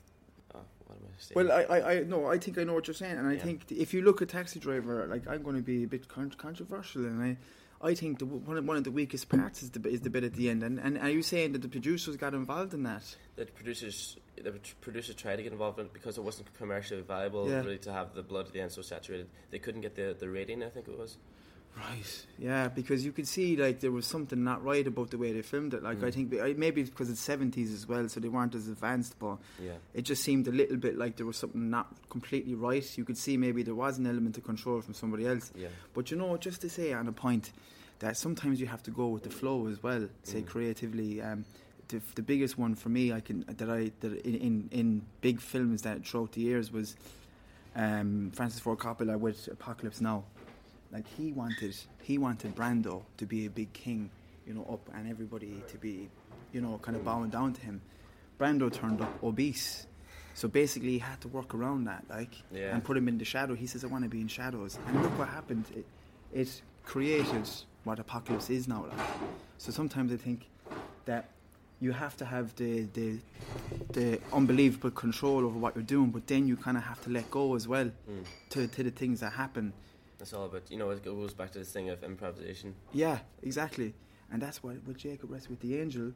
oh, 0.55 0.61
what 0.87 0.97
am 0.99 1.05
I 1.07 1.11
saying? 1.19 1.49
Well, 1.49 1.53
I, 1.53 1.63
I, 1.79 1.93
I 1.93 2.01
no, 2.03 2.27
I 2.27 2.39
think 2.39 2.59
I 2.59 2.65
know 2.65 2.75
what 2.75 2.87
you're 2.89 2.95
saying, 2.95 3.17
and 3.19 3.29
I 3.29 3.35
Yeah. 3.35 3.43
think 3.43 3.71
if 3.71 3.95
you 3.95 4.03
look 4.03 4.21
at 4.23 4.29
Taxi 4.31 4.59
Driver, 4.59 5.07
like 5.07 5.27
I'm 5.29 5.43
going 5.43 5.57
to 5.57 5.63
be 5.63 5.85
a 5.85 5.87
bit 5.89 6.09
con- 6.09 6.33
controversial, 6.37 7.05
and 7.05 7.23
I, 7.23 7.37
I 7.83 7.95
think 7.95 8.19
the, 8.19 8.27
one, 8.27 8.57
of, 8.57 8.65
one 8.65 8.77
of 8.77 8.85
the 8.85 8.91
weakest 8.91 9.29
parts 9.29 9.63
is 9.63 9.71
the 9.71 9.79
bit- 9.81 9.93
is 9.93 10.01
the 10.01 10.11
bit 10.11 10.25
at 10.25 10.33
the 10.35 10.49
end, 10.49 10.63
and, 10.63 10.79
and 10.81 10.97
are 10.99 11.11
you 11.11 11.23
saying 11.23 11.53
that 11.53 11.63
the 11.63 11.69
producers 11.69 12.17
got 12.17 12.33
involved 12.35 12.73
in 12.75 12.83
that? 12.85 13.03
the 13.37 13.45
producers 13.47 14.17
the 14.43 14.53
producers 14.81 15.15
tried 15.15 15.37
to 15.37 15.43
get 15.43 15.53
involved 15.53 15.79
in 15.79 15.87
it 15.87 15.93
because 15.93 16.17
it 16.19 16.25
wasn't 16.25 16.47
commercially 16.59 17.01
viable 17.03 17.49
Yeah. 17.49 17.61
really 17.63 17.79
to 17.79 17.93
have 17.93 18.15
the 18.15 18.23
blood 18.23 18.47
at 18.47 18.53
the 18.53 18.61
end 18.61 18.71
so 18.73 18.83
saturated. 18.83 19.29
They 19.51 19.59
couldn't 19.59 19.81
get 19.83 19.95
the 19.95 20.17
the 20.19 20.29
rating. 20.29 20.63
I 20.63 20.69
think 20.71 20.89
it 20.89 20.99
was. 20.99 21.17
Right. 21.77 22.27
Yeah, 22.39 22.69
because 22.69 23.05
you 23.05 23.13
could 23.13 23.29
see 23.29 23.55
like 23.57 23.81
there 23.81 23.93
was 23.93 24.07
something 24.07 24.43
not 24.43 24.65
right 24.65 24.87
about 24.87 25.11
the 25.11 25.19
way 25.19 25.33
they 25.33 25.43
filmed 25.43 25.75
it. 25.75 25.83
Like 25.83 26.03
I 26.03 26.11
Mm. 26.11 26.15
think 26.15 26.59
maybe 26.59 26.81
it's 26.81 26.89
because 26.91 27.11
it's 27.11 27.21
seventies 27.21 27.71
as 27.73 27.87
well, 27.87 28.09
so 28.09 28.19
they 28.19 28.29
weren't 28.29 28.55
as 28.55 28.67
advanced, 28.69 29.19
but 29.19 29.37
Yeah. 29.63 29.73
it 29.93 30.03
just 30.03 30.23
seemed 30.25 30.49
a 30.49 30.53
little 30.53 30.79
bit 30.79 30.97
like 30.97 31.17
there 31.17 31.27
was 31.27 31.37
something 31.37 31.69
not 31.69 31.95
completely 32.09 32.55
right. 32.55 32.97
You 32.97 33.05
could 33.05 33.19
see 33.19 33.37
maybe 33.37 33.63
there 33.63 33.75
was 33.75 33.99
an 33.99 34.07
element 34.07 34.39
of 34.39 34.45
control 34.45 34.81
from 34.81 34.95
somebody 34.95 35.27
else. 35.27 35.53
Yeah. 35.55 35.69
But 35.93 36.11
you 36.11 36.17
know, 36.17 36.37
just 36.39 36.63
to 36.63 36.71
say 36.71 36.95
on 36.95 37.09
a 37.09 37.13
point 37.13 37.53
that 37.99 38.17
sometimes 38.17 38.59
you 38.59 38.67
have 38.69 38.83
to 38.85 38.91
go 38.91 39.09
with 39.09 39.25
the 39.25 39.31
flow 39.31 39.67
as 39.69 39.83
well. 39.83 40.09
Say 40.23 40.41
Mm. 40.43 40.47
creatively. 40.47 41.21
Um, 41.21 41.45
the, 41.89 42.01
the 42.15 42.23
biggest 42.23 42.57
one 42.59 42.75
for 42.75 42.89
me, 42.89 43.13
I 43.13 43.21
can 43.21 43.45
that 43.49 43.69
I 43.71 43.93
that 44.01 44.13
in, 44.25 44.35
in 44.35 44.69
in 44.73 45.03
big 45.21 45.41
films 45.41 45.83
that 45.83 46.07
throughout 46.07 46.33
the 46.33 46.41
years 46.41 46.73
was 46.73 46.97
um, 47.77 48.31
Francis 48.33 48.61
Ford 48.61 48.79
Coppola 48.79 49.19
with 49.19 49.47
Apocalypse 49.53 50.01
Now. 50.01 50.25
Like 50.93 51.07
he 51.17 51.33
wanted 51.33 51.77
he 52.03 52.19
wanted 52.19 52.55
Brando 52.55 53.03
to 53.19 53.27
be 53.27 53.47
a 53.47 53.51
big 53.51 53.73
king, 53.73 54.11
you 54.47 54.55
know, 54.55 54.65
up 54.71 54.89
and 54.95 55.09
everybody 55.09 55.63
to 55.69 55.77
be, 55.79 56.09
you 56.53 56.61
know, 56.61 56.79
kind 56.79 56.97
of 56.97 57.05
bowing 57.05 57.31
down 57.31 57.53
to 57.55 57.61
him. 57.61 57.81
Brando 58.39 58.73
turned 58.73 59.01
up 59.01 59.23
obese. 59.23 59.87
So 60.35 60.49
basically, 60.49 60.91
he 60.93 60.99
had 60.99 61.19
to 61.23 61.29
work 61.29 61.55
around 61.55 61.85
that, 61.85 62.05
like, 62.11 62.35
Yeah. 62.53 62.75
and 62.75 62.85
put 62.85 62.95
him 62.97 63.09
in 63.09 63.17
the 63.17 63.25
shadow. 63.25 63.55
He 63.55 63.67
says, 63.67 63.85
"I 63.85 63.87
want 63.87 64.05
to 64.05 64.11
be 64.11 64.21
in 64.21 64.29
shadows." 64.29 64.79
And 64.87 65.03
look 65.03 65.19
what 65.19 65.29
happened. 65.29 65.65
It, 65.75 65.87
it 66.33 66.63
created 66.85 67.49
what 67.85 67.99
Apocalypse 67.99 68.51
is 68.51 68.69
now. 68.69 68.85
Like. 68.87 69.07
So 69.57 69.73
sometimes 69.73 70.13
I 70.13 70.17
think 70.19 70.47
that 71.07 71.31
you 71.81 71.93
have 71.93 72.17
to 72.19 72.25
have 72.27 72.55
the 72.57 72.85
the 72.93 73.19
the 73.93 74.21
unbelievable 74.33 74.91
control 74.91 75.45
over 75.47 75.59
what 75.59 75.75
you're 75.75 75.83
doing, 75.85 76.11
but 76.11 76.27
then 76.27 76.47
you 76.47 76.57
kind 76.57 76.77
of 76.77 76.83
have 76.85 77.01
to 77.05 77.11
let 77.11 77.31
go 77.31 77.55
as 77.55 77.67
well 77.67 77.87
Mm. 78.09 78.25
to 78.51 78.67
to 78.69 78.83
the 78.83 78.91
things 78.91 79.21
that 79.21 79.33
happen. 79.33 79.73
That's 80.19 80.33
all 80.33 80.47
about 80.47 80.71
you 80.71 80.79
know 80.79 80.91
it 80.91 81.05
goes 81.05 81.35
back 81.35 81.51
to 81.53 81.59
this 81.59 81.71
thing 81.73 81.91
of 81.91 82.03
improvisation. 82.03 82.75
Yeah, 82.93 83.19
exactly. 83.43 83.95
And 84.33 84.41
that's 84.43 84.63
why 84.63 84.77
with 84.87 84.97
Jacob 84.99 85.31
Rest 85.31 85.49
with 85.51 85.61
the 85.61 85.79
Angel, 85.79 86.13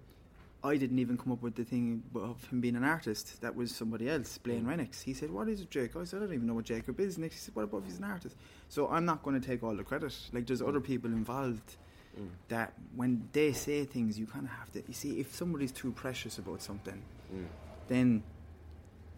I 0.64 0.76
didn't 0.76 0.98
even 0.98 1.16
come 1.16 1.32
up 1.32 1.42
with 1.42 1.54
the 1.54 1.64
thing 1.64 2.02
of 2.14 2.42
him 2.48 2.60
being 2.60 2.76
an 2.76 2.84
artist. 2.84 3.40
That 3.40 3.54
was 3.54 3.74
somebody 3.74 4.08
else, 4.08 4.38
Blaine 4.38 4.64
Mm. 4.64 4.76
Renix. 4.76 5.02
He 5.02 5.14
said, 5.14 5.30
"What 5.30 5.48
is 5.48 5.64
Jacob?" 5.66 6.00
I 6.02 6.04
said, 6.04 6.22
"I 6.22 6.26
don't 6.26 6.34
even 6.34 6.46
know 6.46 6.54
what 6.54 6.64
Jacob 6.64 6.98
is." 7.00 7.18
Next, 7.18 7.34
he 7.34 7.40
said, 7.40 7.54
"What 7.54 7.64
about 7.64 7.78
if 7.78 7.84
he's 7.86 7.98
an 7.98 8.04
artist?" 8.04 8.36
So 8.68 8.88
I'm 8.88 9.04
not 9.04 9.22
going 9.22 9.40
to 9.40 9.46
take 9.46 9.62
all 9.62 9.74
the 9.76 9.84
credit. 9.84 10.16
Like 10.32 10.46
there's 10.46 10.62
other 10.62 10.80
people 10.80 11.10
involved 11.12 11.76
Mm. 12.18 12.28
that 12.48 12.72
when 12.96 13.28
they 13.32 13.52
say 13.52 13.84
things, 13.84 14.18
you 14.18 14.26
kind 14.26 14.44
of 14.44 14.50
have 14.50 14.72
to. 14.72 14.82
You 14.88 14.94
see, 14.94 15.20
if 15.20 15.32
somebody's 15.32 15.70
too 15.70 15.92
precious 15.92 16.38
about 16.38 16.60
something, 16.60 17.00
Mm. 17.32 17.46
then 17.86 18.22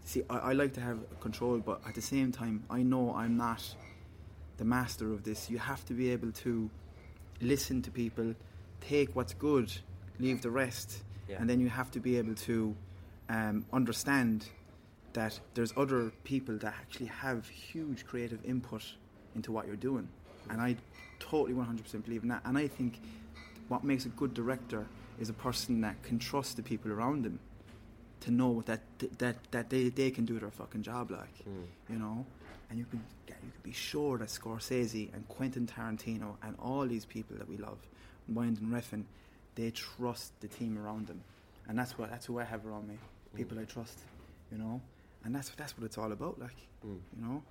see, 0.04 0.22
I, 0.28 0.50
I 0.50 0.52
like 0.52 0.74
to 0.74 0.80
have 0.82 0.98
control, 1.20 1.58
but 1.60 1.80
at 1.86 1.94
the 1.94 2.02
same 2.02 2.30
time, 2.32 2.64
I 2.68 2.82
know 2.82 3.14
I'm 3.14 3.36
not 3.38 3.74
the 4.62 4.68
master 4.68 5.12
of 5.12 5.24
this. 5.24 5.50
You 5.50 5.58
have 5.58 5.84
to 5.86 5.92
be 5.92 6.10
able 6.10 6.30
to 6.46 6.70
listen 7.40 7.82
to 7.82 7.90
people, 7.90 8.32
take 8.80 9.08
what's 9.16 9.34
good, 9.34 9.68
leave 10.20 10.40
the 10.40 10.50
rest, 10.50 11.02
Yeah. 11.28 11.38
and 11.40 11.50
then 11.50 11.58
you 11.58 11.68
have 11.68 11.90
to 11.90 12.00
be 12.00 12.16
able 12.18 12.36
to 12.48 12.76
um, 13.28 13.64
understand 13.72 14.46
that 15.14 15.40
there's 15.54 15.72
other 15.76 16.12
people 16.22 16.56
that 16.58 16.74
actually 16.80 17.06
have 17.06 17.48
huge 17.48 18.04
creative 18.06 18.38
input 18.44 18.84
into 19.34 19.50
what 19.50 19.66
you're 19.66 19.82
doing, 19.90 20.06
and 20.48 20.60
I 20.60 20.76
totally 21.18 21.54
100% 21.54 22.04
believe 22.04 22.22
in 22.22 22.28
that. 22.28 22.42
And 22.44 22.56
I 22.56 22.68
think 22.68 23.00
what 23.68 23.82
makes 23.82 24.04
a 24.06 24.10
good 24.10 24.32
director 24.32 24.86
is 25.18 25.28
a 25.28 25.32
person 25.32 25.80
that 25.80 26.00
can 26.04 26.18
trust 26.20 26.56
the 26.56 26.62
people 26.62 26.92
around 26.92 27.24
them 27.24 27.40
to 28.22 28.30
know 28.30 28.62
that 28.66 28.80
that 29.18 29.36
that 29.50 29.68
they, 29.70 29.88
they 29.90 30.10
can 30.10 30.24
do 30.24 30.38
their 30.38 30.50
fucking 30.50 30.82
job 30.82 31.10
like 31.10 31.36
Mm. 31.48 31.66
you 31.92 31.98
know? 31.98 32.24
And 32.70 32.78
you 32.78 32.86
can 32.90 33.00
you 33.28 33.34
can 33.52 33.52
be 33.62 33.72
sure 33.72 34.18
that 34.18 34.28
Scorsese 34.28 35.12
and 35.14 35.26
Quentin 35.28 35.66
Tarantino 35.66 36.36
and 36.42 36.54
all 36.58 36.86
these 36.86 37.04
people 37.04 37.36
that 37.38 37.48
we 37.48 37.56
love 37.58 37.78
Winding 38.28 38.68
Refn 38.68 39.04
they 39.54 39.70
trust 39.70 40.32
the 40.40 40.48
team 40.48 40.78
around 40.82 41.06
them. 41.08 41.20
And 41.68 41.78
that's 41.78 41.98
what 41.98 42.10
that's 42.10 42.26
who 42.26 42.38
I 42.38 42.44
have 42.44 42.64
around 42.66 42.88
me 42.88 42.96
people 43.34 43.58
I 43.58 43.64
trust 43.64 43.98
you 44.50 44.58
know? 44.58 44.80
And 45.24 45.34
that's 45.34 45.48
that's 45.50 45.76
what 45.76 45.84
it's 45.84 45.98
all 45.98 46.12
about 46.12 46.38
like 46.38 46.56
Mm. 46.86 46.98
you 47.16 47.22
know? 47.26 47.42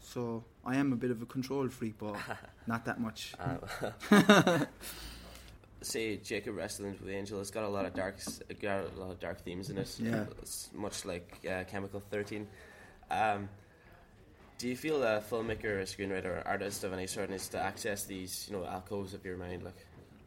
So 0.00 0.44
I 0.64 0.76
am 0.76 0.92
a 0.92 0.96
bit 0.96 1.10
of 1.10 1.22
a 1.22 1.26
control 1.26 1.68
freak 1.68 1.94
but 1.98 2.16
not 2.66 2.84
that 2.84 2.98
much. 3.00 3.20
Uh, 3.40 3.58
say 5.84 6.16
Jacob 6.16 6.56
Wrestling 6.56 6.92
with 6.92 7.04
the 7.06 7.14
Angel. 7.14 7.40
It's 7.40 7.50
got 7.50 7.64
a 7.64 7.68
lot 7.68 7.84
of 7.86 7.94
dark, 7.94 8.16
got 8.60 8.86
a 8.96 9.00
lot 9.00 9.10
of 9.10 9.20
dark 9.20 9.42
themes 9.42 9.70
in 9.70 9.78
it. 9.78 9.94
Yeah. 10.00 10.24
it's 10.42 10.70
much 10.74 11.04
like 11.04 11.38
uh, 11.50 11.64
Chemical 11.64 12.00
Thirteen. 12.10 12.46
Um, 13.10 13.48
do 14.58 14.68
you 14.68 14.76
feel 14.76 15.02
a 15.02 15.20
filmmaker, 15.20 15.80
a 15.80 15.84
screenwriter, 15.84 16.26
or 16.26 16.42
artist 16.46 16.84
of 16.84 16.92
any 16.92 17.06
sort 17.06 17.28
needs 17.30 17.48
to 17.48 17.58
access 17.58 18.04
these, 18.04 18.46
you 18.48 18.56
know, 18.56 18.64
alcoves 18.64 19.12
of 19.12 19.24
your 19.24 19.36
mind? 19.36 19.62
Like, 19.64 19.74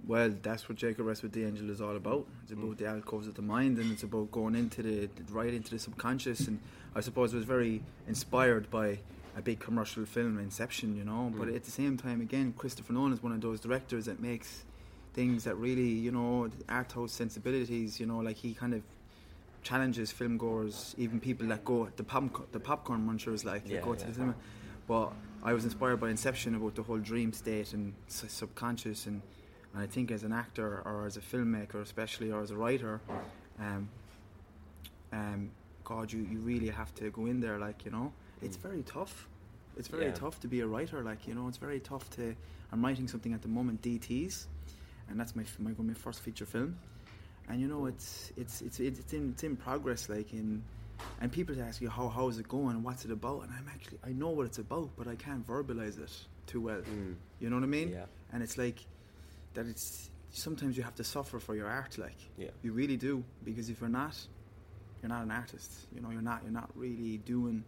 Well, 0.05 0.33
that's 0.41 0.67
what 0.69 0.77
Jacob 0.77 1.05
Rest 1.07 1.23
with 1.23 1.31
the 1.31 1.45
Angel 1.45 1.69
is 1.69 1.81
all 1.81 1.95
about. 1.95 2.27
It's 2.43 2.51
about 2.51 2.71
Mm. 2.71 2.77
the 2.77 2.85
alcoves 2.87 3.27
of 3.27 3.35
the 3.35 3.41
mind, 3.41 3.77
and 3.79 3.91
it's 3.91 4.03
about 4.03 4.31
going 4.31 4.55
into 4.55 4.83
the 4.83 5.09
right 5.31 5.53
into 5.53 5.71
the 5.71 5.79
subconscious. 5.79 6.47
And 6.47 6.59
I 6.95 6.99
suppose 7.01 7.33
it 7.33 7.37
was 7.37 7.45
very 7.45 7.81
inspired 8.07 8.69
by 8.69 8.99
a 9.35 9.41
big 9.41 9.59
commercial 9.59 10.05
film, 10.05 10.37
Inception. 10.39 10.95
You 10.95 11.05
know, 11.05 11.33
but 11.35 11.47
Mm. 11.47 11.55
at 11.55 11.63
the 11.63 11.71
same 11.71 11.97
time, 11.97 12.21
again, 12.21 12.53
Christopher 12.57 12.93
Nolan 12.93 13.13
is 13.13 13.23
one 13.23 13.31
of 13.31 13.41
those 13.41 13.59
directors 13.59 14.05
that 14.05 14.19
makes 14.19 14.65
things 15.17 15.43
that 15.45 15.55
really, 15.55 15.89
you 16.05 16.11
know, 16.11 16.47
art 16.69 16.91
house 16.91 17.11
sensibilities. 17.11 17.99
You 17.99 18.05
know, 18.05 18.19
like 18.19 18.37
he 18.37 18.53
kind 18.53 18.73
of 18.75 18.83
challenges 19.63 20.11
film 20.11 20.37
goers, 20.37 20.93
even 20.97 21.19
people 21.19 21.47
that 21.47 21.65
go 21.65 21.89
the 21.97 22.03
pop 22.03 22.51
the 22.51 22.59
popcorn 22.59 23.01
munchers, 23.09 23.43
like 23.43 23.63
Yeah, 23.65 23.81
go 23.81 23.95
to 23.95 23.99
yeah. 24.01 24.07
the 24.07 24.13
cinema. 24.13 24.35
But 24.87 25.11
I 25.43 25.51
was 25.53 25.63
inspired 25.65 25.99
by 25.99 26.09
Inception 26.11 26.53
about 26.55 26.75
the 26.75 26.83
whole 26.83 26.99
dream 27.11 27.33
state 27.33 27.73
and 27.73 27.93
subconscious, 28.07 29.07
and, 29.07 29.21
and 29.73 29.81
I 29.83 29.87
think 29.87 30.11
as 30.11 30.23
an 30.23 30.31
actor 30.31 30.81
or 30.85 31.05
as 31.07 31.17
a 31.17 31.21
filmmaker, 31.31 31.81
especially 31.81 32.31
or 32.31 32.41
as 32.41 32.51
a 32.51 32.55
writer, 32.55 33.01
um, 33.59 33.89
um, 35.11 35.49
God, 35.83 36.11
you, 36.13 36.21
you 36.31 36.39
really 36.39 36.69
have 36.69 36.93
to 36.95 37.09
go 37.09 37.25
in 37.25 37.39
there. 37.39 37.57
Like 37.57 37.85
you 37.85 37.91
know, 37.91 38.13
it's 38.43 38.57
Mm. 38.57 38.69
very 38.69 38.83
tough. 38.83 39.27
It's 39.79 39.87
very 39.89 40.05
Yeah. 40.11 40.23
tough 40.23 40.39
to 40.43 40.47
be 40.47 40.59
a 40.61 40.67
writer. 40.67 40.99
Like 41.03 41.27
you 41.27 41.33
know, 41.33 41.47
it's 41.47 41.57
very 41.67 41.79
tough 41.79 42.05
to. 42.17 42.35
I'm 42.71 42.83
writing 42.85 43.07
something 43.07 43.33
at 43.33 43.41
the 43.41 43.47
moment, 43.47 43.81
DTS, 43.81 44.47
and 45.09 45.19
that's 45.19 45.35
my 45.35 45.43
my, 45.59 45.71
my 45.77 45.93
first 45.93 46.21
feature 46.21 46.45
film. 46.45 46.77
And 47.49 47.61
you 47.61 47.67
know, 47.67 47.85
it's 47.85 48.31
it's 48.37 48.61
it's 48.61 48.79
it's 48.79 49.13
in 49.13 49.31
it's 49.31 49.43
in 49.43 49.55
progress. 49.55 50.09
Like 50.09 50.33
in, 50.33 50.63
and 51.21 51.31
people 51.31 51.55
ask 51.61 51.81
you 51.81 51.89
how 51.89 52.09
how 52.09 52.27
is 52.27 52.37
it 52.39 52.47
going 52.47 52.75
and 52.75 52.83
what's 52.83 53.05
it 53.05 53.11
about, 53.11 53.43
and 53.43 53.51
I'm 53.51 53.67
actually 53.73 53.99
I 54.05 54.11
know 54.11 54.29
what 54.29 54.45
it's 54.45 54.57
about, 54.59 54.89
but 54.97 55.07
I 55.07 55.15
can't 55.15 55.45
verbalize 55.47 55.97
it 56.01 56.11
too 56.45 56.61
well. 56.61 56.81
mm, 56.81 57.15
You 57.39 57.49
know 57.49 57.55
what 57.57 57.63
I 57.63 57.67
mean? 57.67 57.89
yeah, 57.89 58.05
And 58.33 58.41
it's 58.43 58.57
like 58.57 58.85
that. 59.53 59.65
It's 59.67 60.09
sometimes 60.31 60.75
you 60.77 60.83
have 60.83 60.95
to 60.95 61.03
suffer 61.03 61.39
for 61.39 61.55
your 61.55 61.67
art. 61.67 61.97
Like 61.97 62.17
yeah, 62.37 62.49
you 62.63 62.73
really 62.73 62.97
do, 62.97 63.23
because 63.45 63.69
if 63.69 63.79
you're 63.79 63.89
not, 63.89 64.15
you're 65.01 65.09
not 65.09 65.23
an 65.23 65.31
artist. 65.31 65.71
You 65.95 66.01
know, 66.01 66.09
you're 66.11 66.21
not 66.21 66.41
you're 66.43 66.51
not 66.51 66.69
really 66.75 67.17
doing 67.19 67.63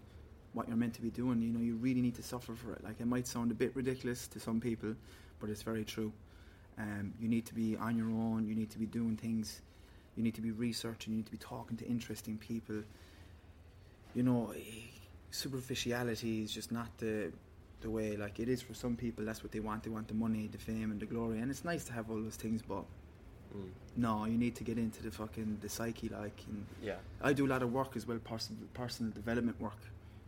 what 0.53 0.67
you're 0.67 0.75
meant 0.77 0.95
to 0.95 1.01
be 1.01 1.09
doing. 1.11 1.41
You 1.41 1.49
know, 1.53 1.61
you 1.61 1.75
really 1.75 2.01
need 2.01 2.15
to 2.15 2.23
suffer 2.23 2.53
for 2.53 2.73
it. 2.73 2.83
Like 2.83 2.99
it 2.99 3.07
might 3.07 3.27
sound 3.27 3.51
a 3.51 3.55
bit 3.55 3.73
ridiculous 3.75 4.27
to 4.29 4.39
some 4.41 4.59
people, 4.59 4.95
but 5.39 5.49
it's 5.49 5.61
very 5.61 5.85
true. 5.85 6.11
Um, 6.79 7.13
you 7.19 7.27
need 7.27 7.45
to 7.47 7.53
be 7.53 7.75
on 7.75 7.97
your 7.97 8.07
own. 8.09 8.47
You 8.47 8.55
need 8.55 8.69
to 8.71 8.79
be 8.79 8.85
doing 8.85 9.17
things. 9.17 9.61
You 10.15 10.23
need 10.23 10.35
to 10.35 10.41
be 10.41 10.51
researching. 10.51 11.13
You 11.13 11.17
need 11.17 11.25
to 11.25 11.31
be 11.31 11.37
talking 11.37 11.77
to 11.77 11.85
interesting 11.85 12.37
people. 12.37 12.83
You 14.15 14.23
know, 14.23 14.53
superficiality 15.31 16.43
is 16.43 16.51
just 16.51 16.71
not 16.71 16.87
the 16.97 17.31
the 17.81 17.89
way. 17.89 18.17
Like 18.17 18.39
it 18.39 18.49
is 18.49 18.61
for 18.61 18.73
some 18.73 18.95
people. 18.95 19.25
That's 19.25 19.43
what 19.43 19.51
they 19.51 19.59
want. 19.59 19.83
They 19.83 19.89
want 19.89 20.07
the 20.07 20.13
money, 20.13 20.47
the 20.51 20.57
fame, 20.57 20.91
and 20.91 20.99
the 20.99 21.05
glory. 21.05 21.39
And 21.39 21.49
it's 21.51 21.63
nice 21.63 21.83
to 21.85 21.93
have 21.93 22.09
all 22.09 22.21
those 22.21 22.35
things, 22.35 22.61
but 22.61 22.83
Mm. 23.55 23.69
No, 23.97 24.25
you 24.25 24.37
need 24.37 24.55
to 24.57 24.63
get 24.63 24.77
into 24.77 25.01
the 25.01 25.11
fucking 25.11 25.57
the 25.61 25.69
psyche, 25.69 26.09
like. 26.09 26.39
And 26.47 26.65
Yeah. 26.83 26.97
I 27.21 27.33
do 27.33 27.45
a 27.45 27.49
lot 27.49 27.63
of 27.63 27.73
work 27.73 27.95
as 27.95 28.07
well, 28.07 28.19
personal 28.19 28.61
personal 28.73 29.11
development 29.11 29.59
work. 29.59 29.79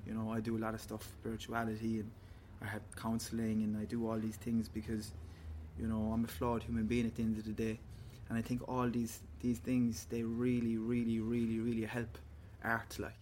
You 0.08 0.14
know, 0.16 0.32
I 0.32 0.40
do 0.40 0.58
a 0.58 0.62
lot 0.66 0.74
of 0.74 0.82
stuff, 0.82 1.04
spirituality, 1.20 2.00
and 2.00 2.10
I 2.62 2.66
have 2.66 2.82
counselling, 2.96 3.62
and 3.64 3.78
I 3.78 3.86
do 3.86 4.10
all 4.10 4.18
these 4.18 4.38
things 4.38 4.68
because, 4.68 5.12
you 5.80 5.88
know, 5.88 6.12
I'm 6.14 6.24
a 6.26 6.28
flawed 6.28 6.64
human 6.64 6.86
being 6.86 7.06
at 7.06 7.16
the 7.16 7.24
end 7.24 7.38
of 7.38 7.46
the 7.46 7.52
day, 7.52 7.80
and 8.30 8.38
I 8.38 8.42
think 8.42 8.68
all 8.68 8.90
these 8.90 9.20
these 9.42 9.60
things 9.60 10.06
they 10.10 10.24
really, 10.24 10.78
really, 10.78 11.20
really, 11.20 11.60
really 11.60 11.86
help 11.86 12.18
art, 12.64 12.98
like. 13.00 13.21